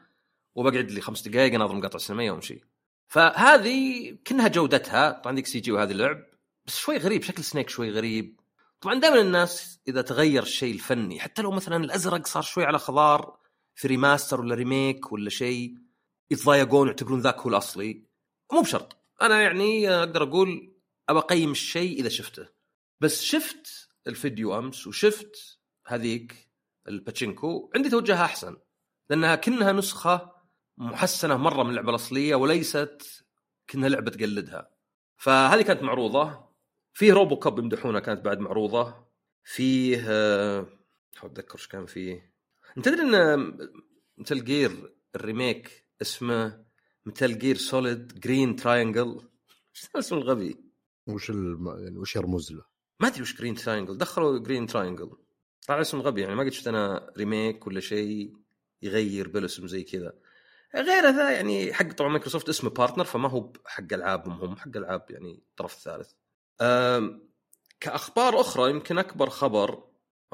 [0.55, 2.61] وبقعد لي خمس دقائق اناظر مقاطع سينمائية وأمشي.
[3.07, 5.11] فهذه كانها جودتها.
[5.11, 6.26] طبعا ديك CG وهذه اللعب
[6.65, 8.39] بس شوي غريب شكل Snake شوي غريب.
[8.86, 13.39] طبعا دائما الناس إذا تغير الشيء الفني حتى لو مثلا الأزرق صار شوي على خضار
[13.75, 15.75] في remaster ولا remake ولا شيء
[16.31, 18.05] يتضايقون ويعتبرون ذاك هو الأصلي.
[18.53, 18.97] مو بشرط.
[19.21, 20.75] أنا يعني أقدر أقول
[21.09, 22.47] أبى أقيم الشيء إذا شفته.
[23.01, 26.49] بس شفت الفيديو أمس وشفت هذيك
[26.88, 28.57] الباتشينكو عندي توجه أحسن.
[29.09, 30.31] لأنها كأنها نسخة
[30.77, 33.25] محسنة مرة من اللعبة الأصلية وليست
[33.67, 34.69] كأنها لعبة تقلدها.
[35.17, 36.45] فهذه كانت معروضة.
[36.96, 39.06] فيه RoboCop يمدحونها كانت بعد معروضة.
[39.43, 40.68] فيه آه،
[41.18, 42.34] احاول أتذكر إيش كان فيه.
[42.78, 43.58] أنت تدري إن
[44.18, 46.66] Metal Gear ال remake اسمه
[47.05, 49.07] Metal Gear Solid green triangle؟
[49.76, 50.56] إيش الاسم الغبي؟
[51.08, 51.68] وش الم...
[51.68, 52.66] يعني وش يرمز له؟
[53.00, 53.97] ما أدري وش green triangle.
[53.98, 55.11] دخلوا green triangle.
[55.68, 58.34] طلع اسم غبي يعني ما قد شفت أنا remake ولا شيء
[58.82, 60.14] يغير بالاسم زي كذا.
[60.76, 65.06] غير ذا يعني حق طبعا مايكروسوفت اسمه Partner فما هو حق ألعابهم هم حق ألعاب
[65.10, 66.12] يعني الطرف الثالث.
[67.80, 69.84] كأخبار أخرى يمكن أكبر خبر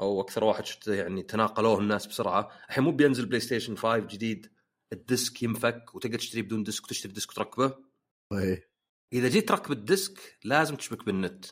[0.00, 4.52] أو أكثر واحد شفته يعني تناقلوه الناس بسرعة الحين مو بينزل PlayStation 5 جديد
[4.92, 7.76] ال disc ينفك وتقدر تشتري بدون disc وتشتري disc وتركبه.
[8.32, 8.70] إيه
[9.12, 11.44] إذا جيت تركب ال disc لازم تشبك بالنت.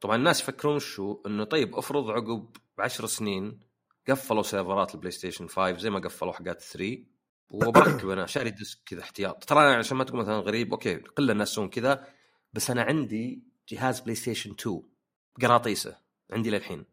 [0.00, 3.60] طبعا الناس يفكرون شو؟ إنه طيب افرض عقب بعشر سنين
[4.08, 6.98] قفلوا سيرفرات ال PlayStation 5 زي ما قفلوا حقات 3
[7.50, 9.44] وبركب أنا شاري disc كذا احتياط.
[9.44, 12.06] ترى أنا عشان ما تقول مثلا غريب okay قل الناس يسوون كذا
[12.52, 14.82] بس أنا عندي جهاز PlayStation 2
[15.42, 15.96] قراطيسه.
[16.30, 16.84] عندي للحين.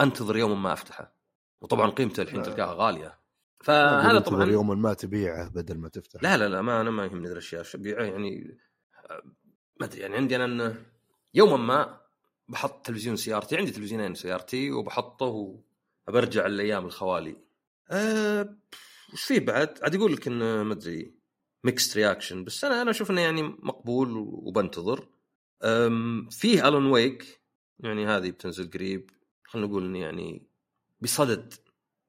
[0.00, 1.14] أنتظر يوم ما أفتحه.
[1.60, 2.42] وطبعا قيمته الحين.
[2.42, 3.20] تلقاها غالية.
[3.60, 6.22] فهذا طبعا يوما ما تبيعه بدل ما تفتح.
[6.22, 7.62] لا لا لا ما أنا ما يهمني ذي الأشياء.
[7.62, 8.58] شو أبيعه؟ يعني
[9.10, 9.22] آه،
[9.80, 10.00] ما أدري.
[10.00, 10.86] يعني عندي أنا إنه
[11.34, 12.00] يوما ما
[12.48, 13.56] بحط تلفزيون سيارتي.
[13.56, 15.60] عندي تلفزيونين سيارتي وبحطه
[16.08, 17.36] وبرجع الأيام الخوالي.
[17.90, 18.56] أه
[19.12, 21.14] وش فيه بعد؟ عاد يقول لك إنه ما أدري
[21.64, 25.08] mixed reaction بس أنا أنا أشوف إنه يعني مقبول وبنتظر.
[26.30, 27.40] فيه Alan Wake
[27.78, 29.10] يعني هذه بتنزل قريب
[29.44, 30.46] خلينا نقول يعني
[31.00, 31.54] بصدد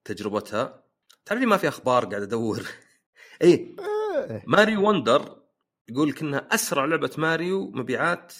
[0.03, 0.83] تجربتها.
[1.25, 2.67] تعرف ما في أخبار قاعد أدور؟
[3.41, 4.43] اي إيه.
[4.47, 5.41] Mario Wonder
[5.89, 8.33] يقول لك إنها أسرع لعبة ماريو مبيعات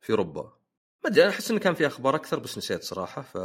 [0.00, 0.42] في أوروبا.
[1.04, 3.36] ما أدري أنا أحس انه كان في أخبار أكثر بس نسيت صراحة ف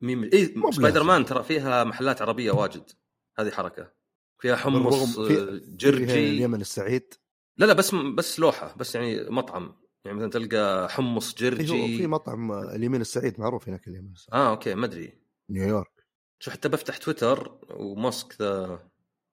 [0.00, 1.02] ميم اي مو سبايدر.
[1.02, 2.90] مان ترى فيها محلات عربية واجد.
[3.38, 3.92] هذه حركة.
[4.38, 7.14] فيها حمص في- آه، فيها جرجي اليمن السعيد.
[7.56, 9.76] لا لا بس بس لوحة بس يعني مطعم.
[10.04, 14.12] يعني مثلا تلقى حمص إيه، هو في جرجي مطعم آه، اليمين السعيد معروف هناك اليمين
[14.12, 14.34] السعيد.
[14.34, 15.18] آه أوكي ما أدري.
[15.50, 16.06] نيويورك.
[16.38, 18.80] شو حتى بفتح تويتر وماسك ذا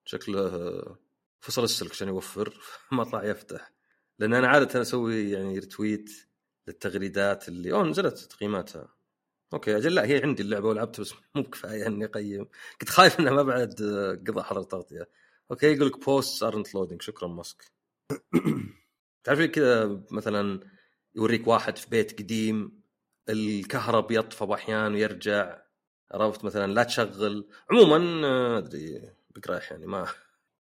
[0.04, 0.50] شكله
[1.40, 2.60] فصل السلك عشان يوفر
[2.92, 3.72] ما طلع يفتح.
[4.18, 6.10] لأن أنا عادة أسوي يعني ريتويت
[6.68, 8.88] للتغريدات اللي أوه نزلت تقييماتها.
[9.54, 12.48] أوكي أجل لا هي عندي اللعبة ولعبتها بس مو بكفايه إني أقيم.
[12.80, 13.74] كنت خايف إنها ما بعد
[14.28, 15.08] قضى حر التغطيه
[15.50, 17.64] أوكي يقول لك بوست ارنت لودينج شكرا ماسك.
[19.28, 20.60] تعرف كذا مثلا
[21.14, 22.82] يوريك واحد في بيت قديم
[23.28, 25.58] الكهرب يطفى أحيانا ويرجع
[26.12, 27.48] عرفت؟ مثلا لا تشغل.
[27.70, 30.06] عموما آه، أدري بقرايح يعني ما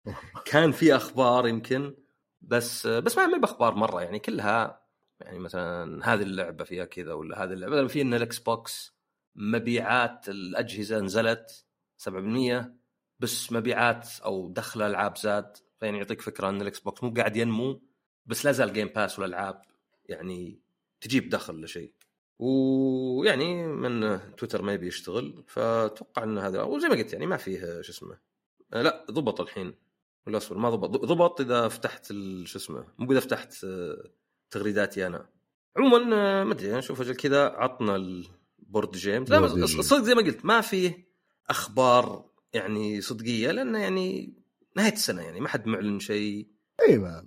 [0.51, 1.95] كان في أخبار يمكن
[2.41, 4.82] بس آه، بس ما ما بأخبار مرة يعني كلها
[5.20, 7.88] يعني مثلا هذه اللعبة فيها كذا ولا هذه اللعبة.
[7.88, 8.93] في إن الإكس بوكس
[9.36, 11.66] مبيعات الأجهزة نزلت
[11.97, 12.76] 7%
[13.20, 15.57] بس مبيعات أو دخل الالعاب زاد.
[15.80, 17.88] فيعني يعطيك فكرة إن الإكس بوكس مو قاعد ينمو.
[18.30, 19.61] بس لا زال جيم باس والالعاب
[20.05, 20.59] يعني
[21.01, 21.93] تجيب دخل لشيء
[22.39, 27.82] ويعني من تويتر ما يبي يشتغل فأتوقع إن هذا وزي ما قلت يعني ما فيه
[27.82, 28.17] شو اسمه
[28.73, 29.73] آه، لا ضبط الحين.
[30.27, 32.05] ولا أصبر ما ضبط ضبط إذا فتحت
[32.43, 34.09] شو اسمه مو إذا فتحت آه،
[34.51, 35.30] تغريداتي أنا.
[35.77, 39.65] عموما آه، ما أدري أشوف أجل كذا عطنا ال board games لا.
[39.65, 41.09] صدق زي ما قلت ما فيه
[41.49, 44.34] أخبار يعني صدقية لأنه يعني
[44.75, 46.47] نهاية السنة يعني ما حد معلن شيء.
[46.89, 47.25] إي ما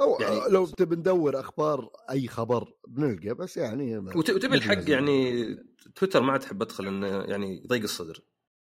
[0.00, 4.90] أو يعني- يعني لو تبي ندور أخبار أي خبر بنلقى بس يعني وتبي الحق.
[4.90, 5.46] يعني
[5.94, 8.20] تويتر ما عاد احب أدخل إنه يعني يضيق الصدر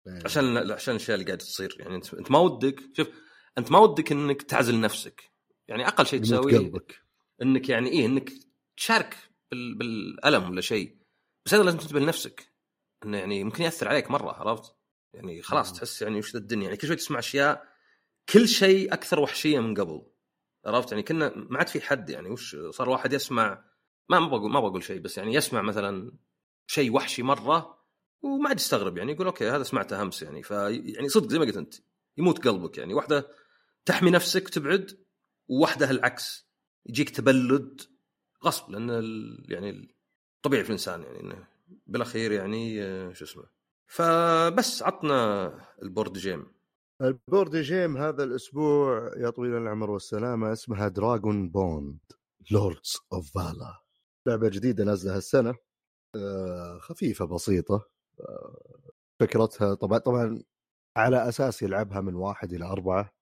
[0.07, 0.21] إيه.
[0.25, 3.09] عشان عشان الأشياء اللي قاعدة تصير يعني أنت ما ودك شوف
[3.59, 5.33] أنت ما ودك إنك تعزل نفسك
[5.69, 7.03] يعني أقل شيء تسويه قلبك
[7.43, 8.31] إنك يعني إيه إنك
[8.77, 9.17] تشارك
[9.51, 9.75] بال...
[9.75, 10.97] بالألم ولا شيء
[11.47, 12.53] بس هذا لازم تنتبه لنفسك
[13.05, 14.75] إنه يعني ممكن يأثر عليك مرة عرفت؟
[15.15, 15.77] يعني خلاص مم.
[15.77, 17.65] تحس يعني وش ذا الدنيا يعني كل شوي تسمع أشياء
[18.29, 20.07] كل شيء أكثر وحشية من قبل
[20.67, 23.65] عرفت؟ يعني كنا ما عاد في حد يعني وش صار واحد يسمع
[24.09, 26.13] ما ما بقول ما بقول شيء بس يعني يسمع مثلا
[26.67, 27.79] شيء وحشي مرة
[28.23, 30.43] وما عاد يستغرب يعني يقول okay هذا سمعته أمس يعني.
[30.43, 31.75] ف يعني صدق زي ما قلت أنت
[32.19, 32.95] يموت قلبك يعني.
[32.95, 33.29] واحدة
[33.85, 34.99] تحمي نفسك وتبعد
[35.49, 36.47] وواحدة العكس
[36.87, 37.83] يجيك تبلد
[38.45, 39.45] غصب لأن ال...
[39.49, 39.95] يعني
[40.43, 41.47] طبيعي في الإنسان يعني إنه
[41.87, 43.45] بالأخير يعني آه، شو اسمه.
[43.87, 46.56] فبس عطنا ال board game.
[47.03, 51.99] البورد جيم هذا الأسبوع يا طويل العمر والسلامة اسمها Dragon Bond
[52.51, 53.83] Lords of Vaala
[54.27, 55.55] لعبة جديدة نازلة هالسنة
[56.17, 57.89] آه، خفيفة بسيطة
[58.21, 58.91] آه،
[59.21, 60.43] فكرتها طبعا طبعا
[60.97, 63.13] على أساس يلعبها من واحد إلى أربعة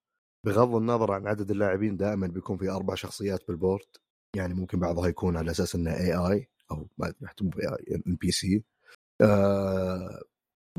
[0.45, 3.87] بغض النظر عن عدد اللاعبين دائما بيكون في أربع شخصيات بال board
[4.35, 8.63] يعني ممكن بعضها يكون على أساس انه AI أو ما ادري NPC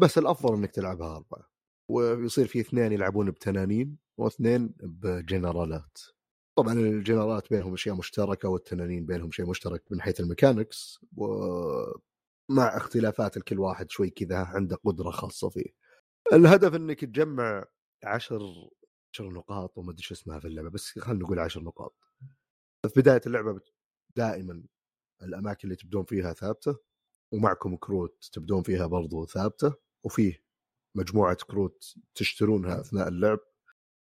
[0.01, 1.56] بس الأفضل إنك تلعبها أربعة.
[1.89, 5.99] ويصير في اثنين يلعبون بتنانين واثنين بجنرالات.
[6.59, 13.37] طبعا الجنرالات بينهم أشياء مشتركة والتنانين بينهم شيء مشترك من حيث ال mechanics ومع اختلافات
[13.37, 15.75] الكل واحد شوي كذا عنده قدرة خاصة فيه.
[16.33, 17.65] الهدف إنك تجمع
[18.05, 18.41] عشر
[19.15, 21.97] عشر نقاط وما أدري اسمها في اللعبة بس خلينا نقول عشر نقاط.
[22.89, 23.61] في بداية اللعبة
[24.17, 24.63] دائما
[25.23, 26.77] الأماكن اللي تبدون فيها ثابتة
[27.33, 29.75] ومعكم كروت تبدون فيها برضو ثابتة
[30.05, 30.46] وفيه
[30.97, 33.39] مجموعة كروت تشترونها أثناء اللعب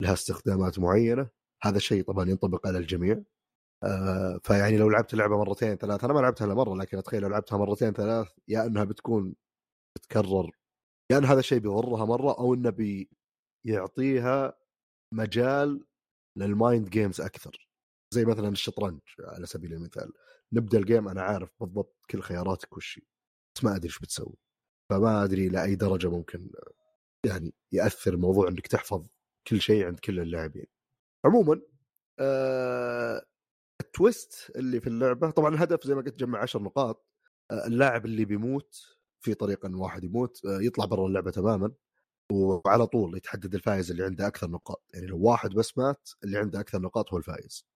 [0.02, 1.28] لها استخدامات معينة.
[1.62, 3.22] هذا الشيء طبعا ينطبق على الجميع.
[3.84, 7.28] آه فيعني لو لعبت اللعبة مرتين ثلاث أنا ما لعبتها إلا مرة لكن أتخيل لو
[7.28, 9.34] لعبتها مرتين ثلاث يا إنها بتكون
[9.98, 10.50] تتكرر
[11.12, 12.70] يا إن هذا الشيء بيضرها مرة أو إنه
[13.64, 14.58] بيعطيها
[15.14, 15.84] مجال
[16.38, 17.68] لل mind games أكثر.
[18.14, 20.12] زي مثلا الشطرنج على سبيل المثال.
[20.52, 23.00] نبدأ ال game أنا عارف بالضبط كل خياراتك وش
[23.56, 24.36] بس ما أدري إيش بتسوي.
[24.90, 26.50] فما أدري لاي درجة ممكن
[27.26, 29.06] يعني يأثر موضوع إنك تحفظ
[29.48, 30.66] كل شيء عند كل اللاعبين.
[31.24, 31.60] عموما
[32.20, 33.22] آه
[33.80, 37.06] التويست اللي في اللعبة طبعا الهدف زي ما قلت تجمع 10 نقاط
[37.50, 38.74] آه اللاعب اللي بيموت
[39.24, 41.72] في طريقه إن واحد يموت آه يطلع برا اللعبة تماما
[42.32, 44.84] وعلى طول يتحدد الفائز اللي عنده أكثر نقاط.
[44.94, 47.66] يعني لو واحد بس مات اللي عنده أكثر نقاط هو الفائز.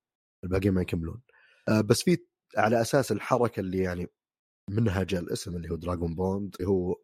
[0.45, 1.23] الباقيين ما يكملون.
[1.69, 2.19] آه بس في
[2.57, 4.07] على أساس الحركة اللي يعني
[4.71, 6.97] منها جاء الاسم اللي هو Dragon Bond هو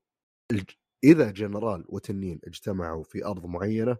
[1.05, 3.97] إذا جنرال وتنين اجتمعوا في أرض معينة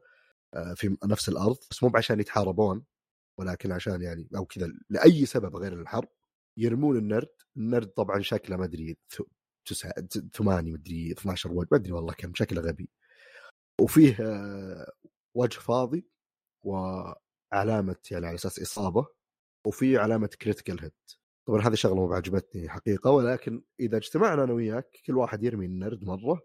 [0.55, 2.85] آه، في نفس الأرض بس مو عشان يتحاربون
[3.39, 6.09] ولكن عشان يعني أو كذا لأي سبب غير الحرب
[6.57, 7.29] يرمون النرد.
[7.57, 8.97] النرد طبعا شكله ما أدري
[10.33, 12.91] ثمانية مدري 12 وجه ما أدري والله كم شكله غبي.
[13.81, 14.93] وفيه آه،
[15.35, 16.07] وجه فاضي
[16.65, 19.07] وعلامة يعني على أساس إصابة
[19.67, 20.93] وفي علامة critical hit
[21.47, 26.05] طبعا هذه شغلة مو بعجبتني حقيقة ولكن إذا اجتمعنا أنا وياك كل واحد يرمي النرد
[26.05, 26.43] مرة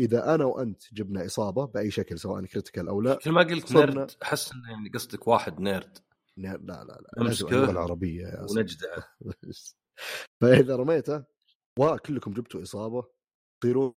[0.00, 3.94] إذا أنا وأنت جبنا إصابة بأي شكل سواء critical أو لا كل ما قلت صرنا...
[3.94, 5.98] نيرد أحس إنه يعني قصدك واحد نيرد.
[6.36, 8.96] لا لا لا لازم اللغة العربية يا ونجدع
[10.40, 11.24] فإذا رميته
[11.78, 13.04] وكلكم جبتوا إصابة
[13.62, 13.94] تصيرون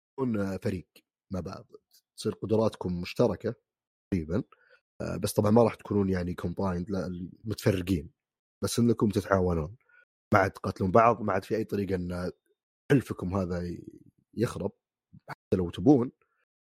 [0.62, 0.88] فريق
[1.32, 1.66] مع بعض
[2.16, 3.54] تصير قدراتكم مشتركة
[4.10, 4.42] تقريبا
[5.00, 8.10] آه، بس طبعا ما راح تكونون يعني combined لا متفرقين
[8.64, 9.76] بس إنكم تتعاونون.
[10.34, 12.30] ما عاد تقاتلون بعض ما عاد في أي طريقة إن
[12.90, 13.76] حلفكم هذا
[14.34, 14.72] يخرب.
[15.28, 16.12] حتى لو تبون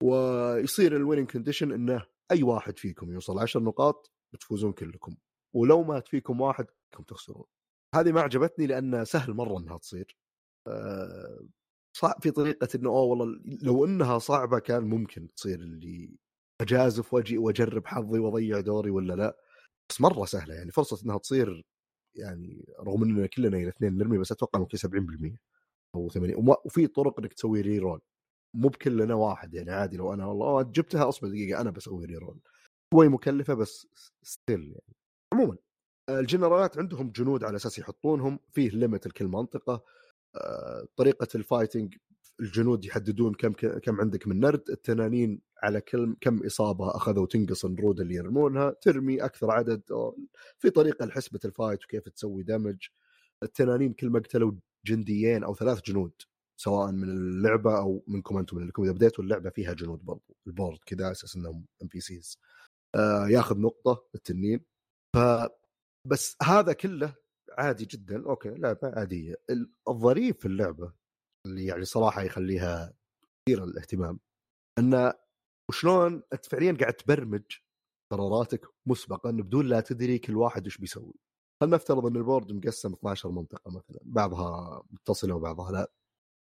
[0.03, 5.15] ويصير ال winning condition إنه أي واحد فيكم يوصل 10 نقاط بتفوزون كلكم
[5.55, 7.45] ولو مات فيكم واحد كم تخسرون.
[7.95, 10.17] هذه ما عجبتني لأن سهل مرة إنها تصير.
[10.67, 11.47] أه
[11.97, 16.17] صعب في طريقة إنه أوه والله لو إنها صعبة كان ممكن تصير اللي
[16.61, 19.37] أجازف وأجي وأجرب حظي وأضيع دوري ولا لا.
[19.89, 21.65] بس مرة سهلة يعني فرصة إنها تصير
[22.15, 25.37] يعني رغم إننا كلنا الاثنين نرمي بس أتوقع ممكن 70%
[25.95, 28.01] أو 80 وفي طرق إنك تسوي reroll
[28.53, 32.39] مو بكلنا واحد يعني عادي لو أنا والله جبتها أصبر دقيقة أنا بسوي reroll
[32.93, 33.87] شوي مكلفة بس
[34.23, 34.95] still يعني.
[35.33, 35.57] عموما
[36.09, 39.83] الجنرالات عندهم جنود على أساس يحطونهم فيه limit لكل منطقة
[40.35, 41.95] آه، طريقة ال fighting
[42.39, 47.99] الجنود يحددون كم كم عندك من نرد التنانين على كم كم إصابة أخذوا تنقص النرود
[47.99, 49.81] اللي يرمونها ترمي أكثر عدد
[50.59, 52.87] في طريقة لحسبة ال fight وكيف تسوي damage
[53.43, 54.51] التنانين كل ما قتلوا
[54.85, 56.13] جنديين أو ثلاث جنود.
[56.63, 60.77] سواء من اللعبة أو منكم أنتم لانكم إذا بديتوا اللعبة فيها جنود برضو ال board
[60.85, 62.39] كذا أساس إنهم NPCs
[63.29, 64.65] ياخذ نقطة التنين
[65.15, 65.19] ف
[66.07, 67.15] بس هذا كله
[67.57, 68.25] عادي جدا.
[68.25, 69.35] okay لعبه عاديه
[69.89, 70.93] الظريف في اللعبة
[71.47, 72.93] اللي يعني صراحة يخليها
[73.47, 74.19] كثير الاهتمام
[74.79, 75.13] انه
[75.69, 77.43] وشلون أنت فعليا قاعد تبرمج
[78.13, 81.13] قراراتك مسبقا بدون لا تدري كل واحد وش بيسوي.
[81.61, 85.91] خلينا نفترض إن ال board مقسم 12 منطقة مثلا بعضها متصلة وبعضها لا.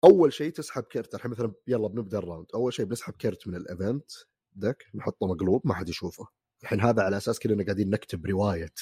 [0.05, 3.57] أول شيء تسحب كرت الحين مثلا يلا بنبدأ ال round أول شيء بنسحب كرت من
[3.57, 4.11] ال event
[4.53, 6.27] deck نحطه مقلوب ما حد يشوفه.
[6.63, 8.75] الحين هذا على أساس كلنا قاعدين نكتب رواية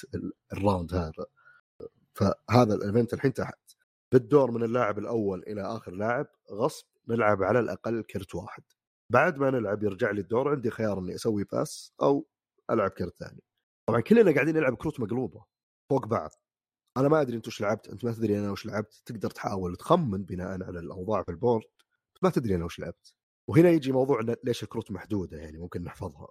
[0.53, 1.27] ال round هذا.
[2.15, 3.59] فهذا ال event الحين تحت.
[4.13, 8.63] بالدور من اللاعب الأول إلى آخر لاعب غصب نلعب على الأقل كرت واحد.
[9.13, 12.27] بعد ما نلعب يرجع لي الدور عندي خيار إني أسوي pass أو
[12.71, 13.43] ألعب كرت ثاني.
[13.89, 15.45] طبعا كلنا قاعدين نلعب كروت مقلوبة
[15.91, 16.31] فوق بعض.
[16.99, 20.25] أنا ما أدري أنت وش لعبت أنت ما تدري أنا وش لعبت تقدر تحاول تخمن
[20.25, 21.65] بناء على الاوضاع في ال board
[22.23, 23.15] ما تدري أنا وش لعبت.
[23.49, 26.29] وهنا يجي موضوع ليش الكروت محدودة يعني ممكن نحفظها.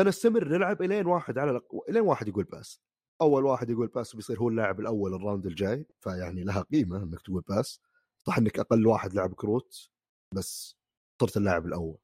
[0.00, 2.80] فنستمر نلعب إلين واحد على إلين واحد يقول pass.
[3.22, 7.20] أول واحد يقول pass بيصير هو اللاعب الأول ال round الجاي فيعني لها قيمة إنك
[7.22, 7.80] تقول pass.
[8.26, 9.90] صح إنك أقل واحد لعب كروت
[10.34, 10.76] بس
[11.20, 11.98] صرت اللاعب الأول.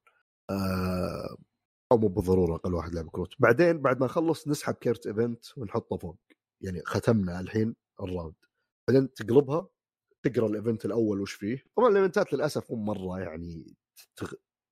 [0.51, 1.37] آه
[1.93, 3.35] أو مو بالضرورة أقل واحد لعب كروت.
[3.39, 6.19] بعدين بعد ما نخلص نسحب كرت event ونحطه فوق.
[6.61, 8.35] يعني ختمنا الحين ال round
[8.89, 9.69] بعدين تقلبها
[10.25, 11.65] تقرأ ال event الأول وش فيه.
[11.77, 13.77] طبعا ال eventات للأسف مو مرة يعني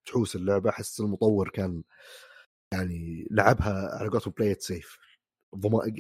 [0.09, 0.71] تحوس اللعبة.
[0.71, 1.83] أحس المطور كان
[2.75, 4.99] يعني لعبها على قولتهم play safe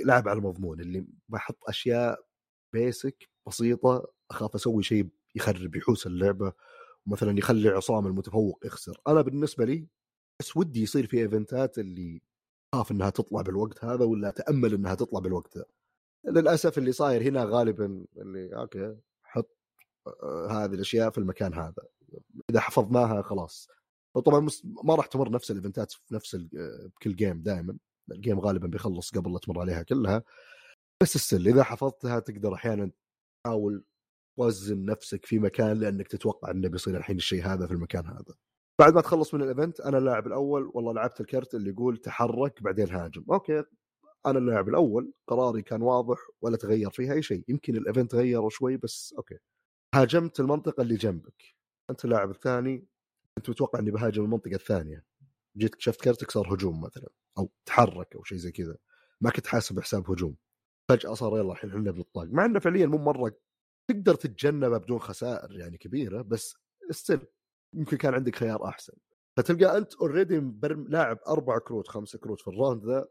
[0.04, 0.80] لعب على المضمون.
[0.80, 2.24] اللي بحط أشياء
[2.74, 6.52] basic بسيطة أخاف أسوي شيء يخرب يحوس اللعبة.
[7.06, 9.00] مثلا يخلي عصام المتفوق يخسر.
[9.08, 9.88] أنا بالنسبة لي
[10.40, 12.22] بس ودي يصير في eventات اللي
[12.74, 15.58] خاف إنها تطلع بالوقت هذا ولا تأمل إنها تطلع بالوقت.
[15.58, 15.64] ذا
[16.24, 19.56] للأسف اللي صاير هنا غالبا اللي okay حط
[20.50, 21.82] هذه الأشياء في المكان هذا.
[22.50, 23.68] إذا حفظناها خلاص.
[24.14, 24.48] وطبعا
[24.84, 27.76] ما راح تمر نفس ال eventات في نفس بكل game دائما.
[28.11, 30.22] ال game غالبا بيخلص قبل لا تمر عليها كلها.
[31.02, 32.90] بس السل إذا حفظتها تقدر أحيانا
[33.44, 33.84] تحاول
[34.38, 38.34] توزن نفسك في مكان لأنك تتوقع إنه بيصير الحين الشيء هذا في المكان هذا.
[38.80, 42.62] بعد ما تخلص من ال event أنا اللاعب الأول والله لعبت الكرت اللي يقول تحرك
[42.62, 43.24] بعدين هاجم.
[43.30, 43.64] okay.
[44.26, 48.48] أنا اللاعب الأول قراري كان واضح ولا تغير فيها أي شيء يمكن ال event غير
[48.48, 49.38] شوي بس okay.
[49.94, 51.42] هاجمت المنطقة اللي جنبك.
[51.90, 52.86] أنت اللاعب الثاني
[53.38, 55.04] أنت متوقع إني بهاجم المنطقة الثانية.
[55.56, 57.08] جيت كشفت كرتك صار هجوم مثلا
[57.38, 58.76] أو تحرك أو شيء زي كذا.
[59.20, 60.36] ما كنت حاسب حساب هجوم.
[60.90, 62.24] فجأة صار يلا الحين إحنا بنطاق.
[62.24, 63.36] مع إنه فعليا مو مرة
[63.90, 66.56] تقدر تتجنبه بدون خسائر يعني كبيرة بس
[66.90, 67.20] still
[67.74, 68.92] يمكن كان عندك خيار أحسن.
[69.36, 70.52] فتلقى أنت already
[70.88, 73.08] لاعب أربع كروت خمسة كروت في ال round ذا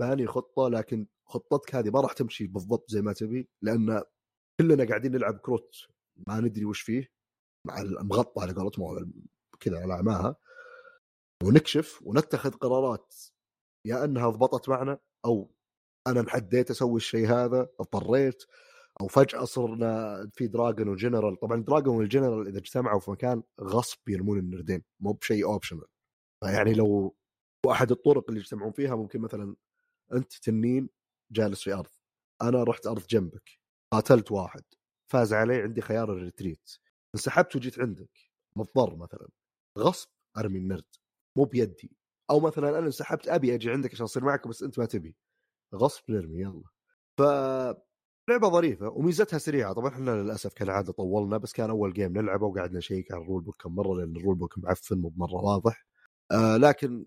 [0.00, 4.02] باني خطة لكن خطتك هذه ما راح تمشي بالضبط زي ما تبي لأن
[4.60, 5.74] كلنا قاعدين نلعب كروت
[6.28, 7.08] ما ندري وش فيه
[7.66, 9.12] مع المغطى على قولتهم
[9.60, 10.36] كذا على عماها
[11.44, 13.14] ونكشف ونتخذ قرارات
[13.86, 15.54] يا إنها ضبطت معنا أو
[16.06, 18.42] أنا انحديت أسوي الشيء هذا اضطريت
[19.00, 24.38] أو فجأة صرنا في dragon وجنرال طبعا dragon والجنرال إذا اجتمعوا في مكان غصب يرمون
[24.38, 25.86] النردين مو بشيء optional
[26.44, 27.16] فيعني لو
[27.66, 29.56] واحد الطرق اللي يجتمعون فيها ممكن مثلا
[30.12, 30.88] أنت تنين
[31.32, 31.90] جالس في أرض.
[32.42, 33.50] أنا رحت أرض جنبك.
[33.92, 34.62] قاتلت واحد.
[35.12, 36.70] فاز علي عندي خيار ال retreat.
[37.14, 38.10] انسحبت وجيت عندك.
[38.56, 39.28] مضطر مثلا.
[39.78, 40.84] غصب أرمي النرد.
[41.36, 41.96] مو بيدي.
[42.30, 45.16] أو مثلا أنا انسحبت أبي أجي عندك عشان أصير معك بس أنت ما تبي.
[45.74, 46.64] غصب نرمي يلا.
[47.18, 47.22] ف
[48.30, 49.72] لعبة ظريفة وميزتها سريعة.
[49.72, 53.42] طبعا إحنا للأسف كالعادة طولنا بس كان أول game نلعبه وقعدنا نشيك على ال rule
[53.42, 55.86] book كم مرة لأن ال rule book معفن مو بمره واضح.
[56.32, 57.06] آه لكن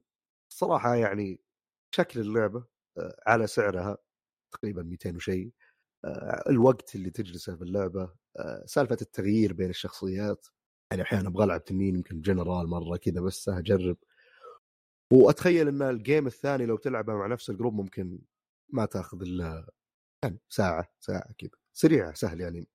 [0.52, 1.42] الصراحه يعني
[1.96, 2.79] شكل اللعبة آه
[3.28, 3.98] على سعرها
[4.52, 5.52] تقريبا 200 وشيء.
[6.06, 10.48] آه الوقت اللي تجلسه في اللعبة آه سالفة التغيير بين الشخصيات.
[10.92, 13.98] يعني أحيانا أبغى ألعب تنين يمكن جنرال مرة كذا بس أجرب.
[15.14, 18.20] وأتخيل إن ال game الثاني لو تلعبه مع نفس ال group ممكن
[18.70, 19.72] ما تأخذ إلا
[20.24, 21.52] يعني ساعة ساعة كذا.
[21.74, 22.68] سريع سهل يعني.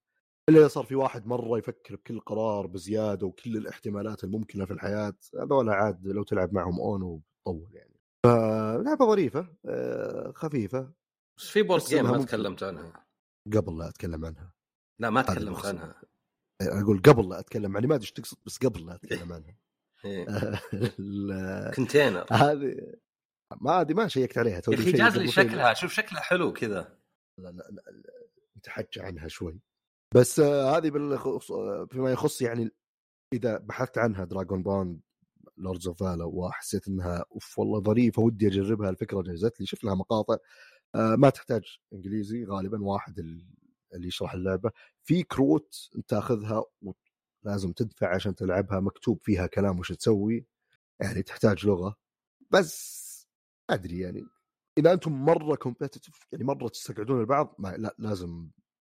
[0.49, 5.15] إلا إذا صار في واحد مرة يفكر بكل قرار بزيادة وكل الاحتمالات الممكنة في الحياة
[5.41, 7.94] هذول عاد لو تلعب معهم اون وتطول يعني.
[8.25, 10.93] فلعبة ظريفة آه، خفيفة
[11.39, 13.07] بس في board game ما تكلمت عنها.
[13.57, 14.53] قبل لا أتكلم عنها.
[15.01, 16.03] لا ما تكلمت عنها.
[16.63, 19.57] أقول قبل لا أتكلم يعني ما أدري إيش تقصد بس قبل لا أتكلم عنها.
[20.05, 20.27] إيه.
[21.75, 22.93] Container هذه
[23.61, 24.63] ما أدري ما شيكت عليها.
[24.69, 26.99] يا أخي جاز لي شكلها شوف شكلها حلو كذا.
[27.39, 27.83] لا لا لا
[28.59, 29.61] نتحكى عنها شوي.
[30.15, 31.53] بس آه هذه بالخص...
[31.91, 32.71] فيما يخص يعني
[33.33, 35.01] إذا بحثت عنها Dragonbond
[35.57, 39.95] Lords of Vaala وحسيت إنها أوف والله ظريفة ودي أجربها الفكرة جازت لي شفت لها
[39.95, 40.37] مقاطع.
[40.95, 44.71] آه ما تحتاج إنجليزي غالبا واحد اللي يشرح اللعبة.
[45.05, 45.75] في كروت
[46.09, 46.65] تأخذها
[47.45, 50.47] ولازم تدفع عشان تلعبها مكتوب فيها كلام وش تسوي.
[51.01, 51.97] يعني تحتاج لغة.
[52.51, 53.05] بس
[53.71, 54.25] أدري يعني
[54.79, 58.51] إذا أنتم مرة competitive يعني مرة تستقعدون البعض ما لا لازم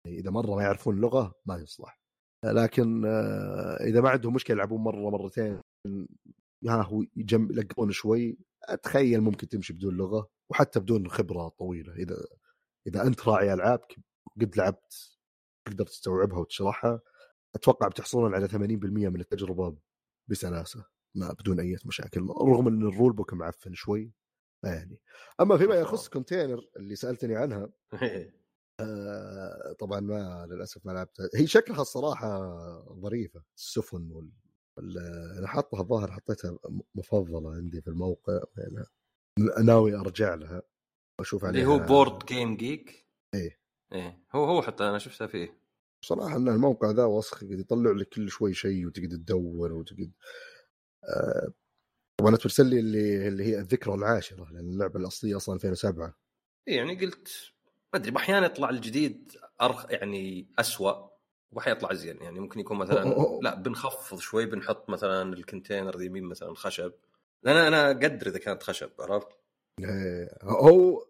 [0.07, 2.01] يعني إذا مرة ما يعرفون اللغة ما يصلح.
[2.45, 5.61] لكن آه، إذا ما عندهم مشكلة يلعبون مرة مرتين
[6.67, 11.95] ها هو يجم يلقطون شوي أتخيل ممكن تمشي بدون لغة وحتى بدون خبرة طويلة.
[11.95, 12.17] إذا
[12.87, 13.81] إذا أنت راعي ألعاب
[14.41, 15.19] قد لعبت
[15.65, 17.01] تقدر تستوعبها وتشرحها.
[17.55, 18.55] أتوقع بتحصلون على 80%
[19.09, 19.77] من التجربة
[20.29, 20.85] بسلاسة
[21.15, 24.13] ما بدون أي مشاكل رغم إن الرول بوك معفن شوي.
[24.65, 24.99] يعني
[25.41, 27.71] أما فيما يخص Container اللي سألتني عنها
[28.81, 31.29] آه طبعا ما للأسف ما لعبتها.
[31.35, 32.39] هي شكلها الصراحة
[33.01, 34.31] ظريفة السفن وال
[35.39, 36.59] أنا حاطها الظاهر حطيتها
[36.95, 38.87] مفضلة عندي في الموقع يعني
[39.67, 40.63] ناوي أرجع لها
[41.21, 43.61] وأشوف عليها اللي هو بورد جيم جيك إيه.
[43.93, 44.25] إيه.
[44.33, 45.59] هو هو حتى أنا شفتها فيه
[46.05, 50.13] صراحة إن الموقع ذا وسخ يطلع لك كل شوي شيء وتقعد تدور وتقعد
[51.05, 51.53] آه
[52.21, 56.19] طبعا ترسل لي اللي اللي هي الذكرى العاشرة لأن اللعبة الأصلية أصلا 2007
[56.69, 57.53] اي يعني قلت
[57.95, 61.18] ما أدري أحيانا يطلع الجديد أرخ يعني اسوء
[61.53, 63.41] واحيانا يطلع زين يعني ممكن يكون مثلا أوه.
[63.43, 66.93] لا بنخفض شوي بنحط مثلا ال container ذي يمين مثلا خشب
[67.43, 69.29] لأن أنا أقدر إذا كانت خشب عرفت؟
[69.81, 71.07] إيه، هو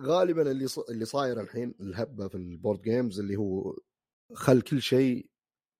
[0.00, 3.76] غالبا اللي اللي صاير الحين الهبة في ال board games اللي هو
[4.34, 5.26] خل كل شيء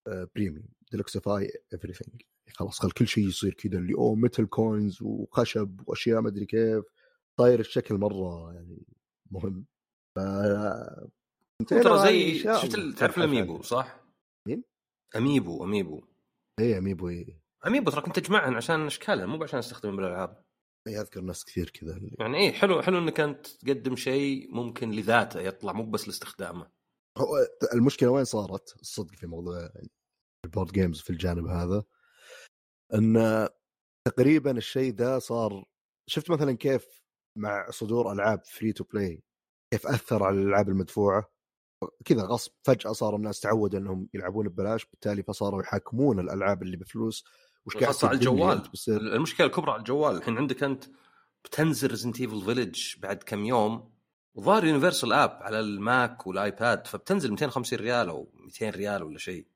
[0.06, 2.22] premium deluxify everything
[2.54, 6.84] خلاص خل كل شيء يصير كذا اللي أوه متل coins وخشب وأشياء ما أدري كيف
[7.38, 8.86] صاير الشكل مرة يعني
[9.30, 9.66] مهم
[11.68, 14.00] ترى زي شفت تعرف ال Amiibo صح؟
[14.48, 14.64] مين؟
[15.16, 16.04] Amiibo Amiibo.
[16.60, 20.44] اي Amiibo اي Amiibo ترى كنت تجمعهن عشان إشكالها مو عشان استخدمهم بالألعاب.
[20.88, 22.00] اي أذكر ناس كثير كذا.
[22.18, 26.70] يعني اي حلو حلو إنك أنت تقدم شيء ممكن لذاته يطلع مو بس لاستخدامه.
[27.18, 27.36] هو
[27.74, 29.70] المشكلة وين صارت؟ الصدق في موضوع
[30.44, 31.84] ال board games في الجانب هذا
[32.94, 33.48] إن
[34.08, 35.64] تقريبا الشيء ده صار
[36.06, 37.02] شفت مثلا كيف
[37.38, 39.22] مع صدور ألعاب free to play
[39.72, 41.32] كيف أثر على الألعاب المدفوعة؟
[42.04, 47.24] كذا غصب فجأة صار الناس تعودوا إنهم يلعبون ببلاش بالتالي فصاروا يحاكمون الألعاب اللي بفلوس
[47.66, 48.62] وش قاعد على الجوال.
[48.88, 50.84] المشكلة الكبرى على الجوال الحين عندك أنت
[51.44, 53.90] بتنزل Resident Evil Village بعد كم يوم
[54.34, 59.18] وظهر universal app على ال Mac وال iPad فبتنزل 250 ريال أو 200 ريال ولا
[59.18, 59.46] شيء.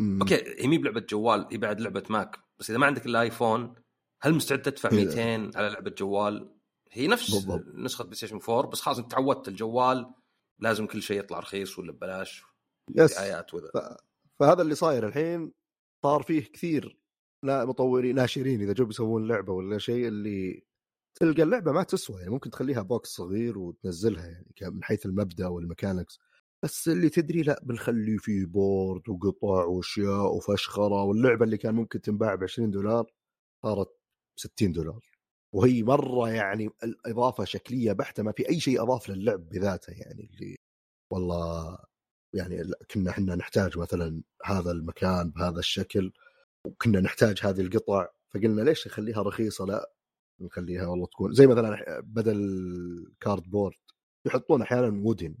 [0.00, 3.74] أوكي هي مي بلعبة جوال هي بعد لعبة Mac بس إذا ما عندك إلا iPhone
[4.22, 6.54] هل مستعد تدفع هي- 200 على لعبة جوال؟
[6.92, 7.64] هي نفس بالضبط.
[7.74, 10.10] نسخة PlayStation 4 بس خلاص أنت تعودت الجوال
[10.62, 12.44] لازم كل شيء يطلع رخيص ولا ببلاش.
[12.96, 13.18] yes.
[13.54, 13.96] وذا.
[14.40, 15.52] فهذا اللي صاير الحين
[16.04, 16.98] صار فيه كثير
[17.44, 20.64] لا مطورين ناشرين إذا جو بيسوون لعبة ولا شيء اللي
[21.20, 24.26] تلقى اللعبة ما تسوى يعني ممكن تخليها box صغير وتنزلها
[24.60, 26.18] يعني من حيث المبدأ وال mechanics
[26.64, 32.34] بس اللي تدري لا بنخلي فيه board وقطع وأشياء وفشخرة واللعبة اللي كان ممكن تنباع
[32.34, 33.12] ب 20 دولار
[33.62, 33.88] صارت
[34.36, 35.11] ب 60 دولار.
[35.54, 40.56] وهي مرة يعني الاضافه شكلية بحتة ما في أي شيء أضاف للعب بذاته يعني اللي
[41.12, 41.78] والله
[42.34, 46.12] يعني كنا إحنا نحتاج مثلا هذا المكان بهذا الشكل
[46.66, 49.92] وكنا نحتاج هذه القطع فقلنا ليش نخليها رخيصة؟ لا
[50.40, 53.76] نخليها والله تكون زي مثلا بدل cardboard
[54.26, 55.34] يحطون أحيانا wooden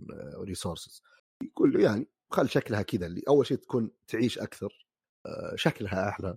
[0.44, 1.02] resources
[1.42, 4.86] يقول يعني خل شكلها كذا اللي أول شيء تكون تعيش أكثر
[5.26, 6.36] آه، شكلها أحلى.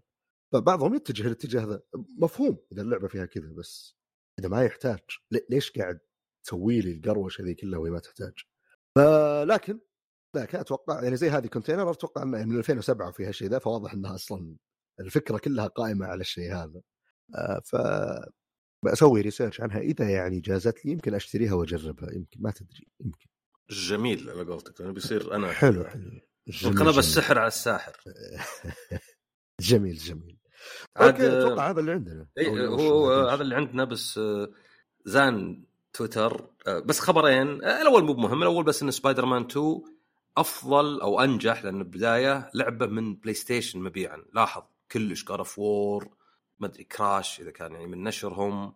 [0.54, 1.82] فبعضهم يتجه الاتجاه ذا
[2.20, 3.96] مفهوم إذا اللعبة فيها كذا بس
[4.40, 5.00] إذا ما يحتاج
[5.32, 6.00] لي- ليش قاعد
[6.46, 8.34] تسوي لي القروشه ذي كلها وهي ما تحتاج؟
[8.96, 9.80] فلكن
[10.36, 14.16] لكن أتوقع يعني زي هذه Container أتوقع انها من 2007 وفيها الشيء ذا فواضح إنها
[14.16, 14.56] أصلا
[15.00, 16.82] الفكرة كلها قائمة على الشيء هذا.
[17.36, 17.76] آه، ف
[18.86, 19.80] بسوي research عنها.
[19.80, 22.12] إذا يعني جازت لي يمكن أشتريها وأجربها.
[22.14, 22.88] يمكن ما تدري.
[23.00, 23.28] يمكن.
[23.70, 24.82] جميل على قولتك.
[24.82, 26.22] لأنه بيصير أنا حلو حلو.
[26.66, 26.98] انقلب.
[26.98, 27.98] السحر على الساحر.
[29.62, 30.35] جميل جميل.
[30.98, 32.28] عاد أتوقع هذا اللي عندنا.
[32.38, 34.50] إي هو هذا اللي عندنا بس آه،
[35.06, 35.64] زان
[35.94, 39.82] تويتر آه، بس خبرين آه، الأول مو مهم الأول بس إن سبايدر مان 2
[40.38, 44.26] أفضل أو أنجح لأن بدايه لعبة من بلاي ستيشن مبيعا.
[44.34, 46.10] لاحظ كلش اوف وور
[46.60, 48.76] ما أدري كراش إذا كان يعني من نشرهم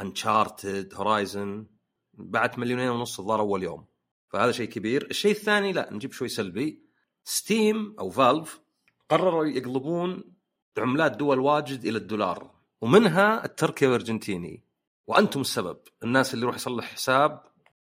[0.00, 1.66] انشارتد هورايزن
[2.14, 3.86] بعد مليونين ونص الظاهر أول يوم.
[4.28, 5.06] فهذا شيء كبير.
[5.10, 6.82] الشيء الثاني لا نجيب شوي سلبي.
[7.24, 8.60] ستيم أو فالف
[9.08, 10.35] قرروا يقلبون
[10.78, 12.50] عملات دول واجد إلى الدولار
[12.80, 14.62] ومنها التركي والأرجنتيني.
[15.06, 17.42] وأنتم السبب الناس اللي يروح يصلح حساب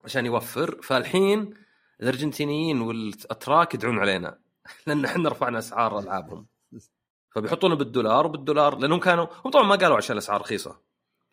[0.04, 0.82] عشان يوفر.
[0.82, 1.54] فالحين
[2.02, 4.40] الأرجنتينيين والأتراك يدعون علينا
[4.88, 6.46] لأن إحنا رفعنا أسعار ألعابهم.
[7.36, 10.80] فبيحطونه بالدولار وبالدولار لأنهم كانوا هم طبعا ما قالوا عشان الأسعار رخيصة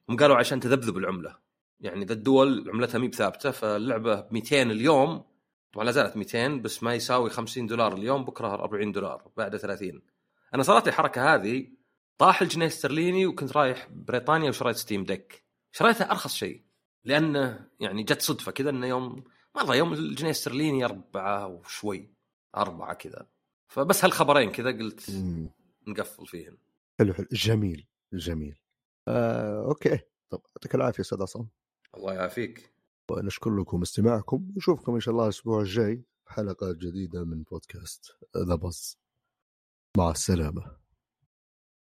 [0.09, 1.37] هم قالوا عشان تذبذب العملة.
[1.81, 5.25] يعني ذا الدول عملتها مي بثابتة فاللعبة ب 200 اليوم
[5.73, 10.03] طبعا لا زالت 200 بس ما يساوي 50 دولار اليوم بكرة 40 دولار بعد 30
[10.55, 11.69] أنا صارت لي الحركة هذه
[12.19, 16.65] طاح الجنيه الاسترليني وكنت رايح بريطانيا وشريت Steam Deck شريتها أرخص شيء
[17.05, 19.25] لأنه يعني جت صدفة كذا إنه يوم
[19.57, 22.15] مره يوم الجنيه الاسترليني أربعة وشوي
[22.57, 23.27] أربعة كذا.
[23.69, 25.51] فبس هالخبرين كذا قلت مم.
[25.87, 26.57] نقفل فيهن
[26.99, 27.27] حلو حلو.
[27.33, 28.59] جميل جميل.
[29.09, 29.99] آه، أوكي.
[30.31, 31.49] طب يعطيك العافية أستاذ عصام.
[31.97, 32.75] الله يعافيك.
[33.11, 34.53] ونشكر لكم استماعكم.
[34.57, 39.04] نشوفكم إن شاء الله الأسبوع الجاي بحلقه جديدة من بودكاست The Buzz
[39.97, 40.84] مع السلامة.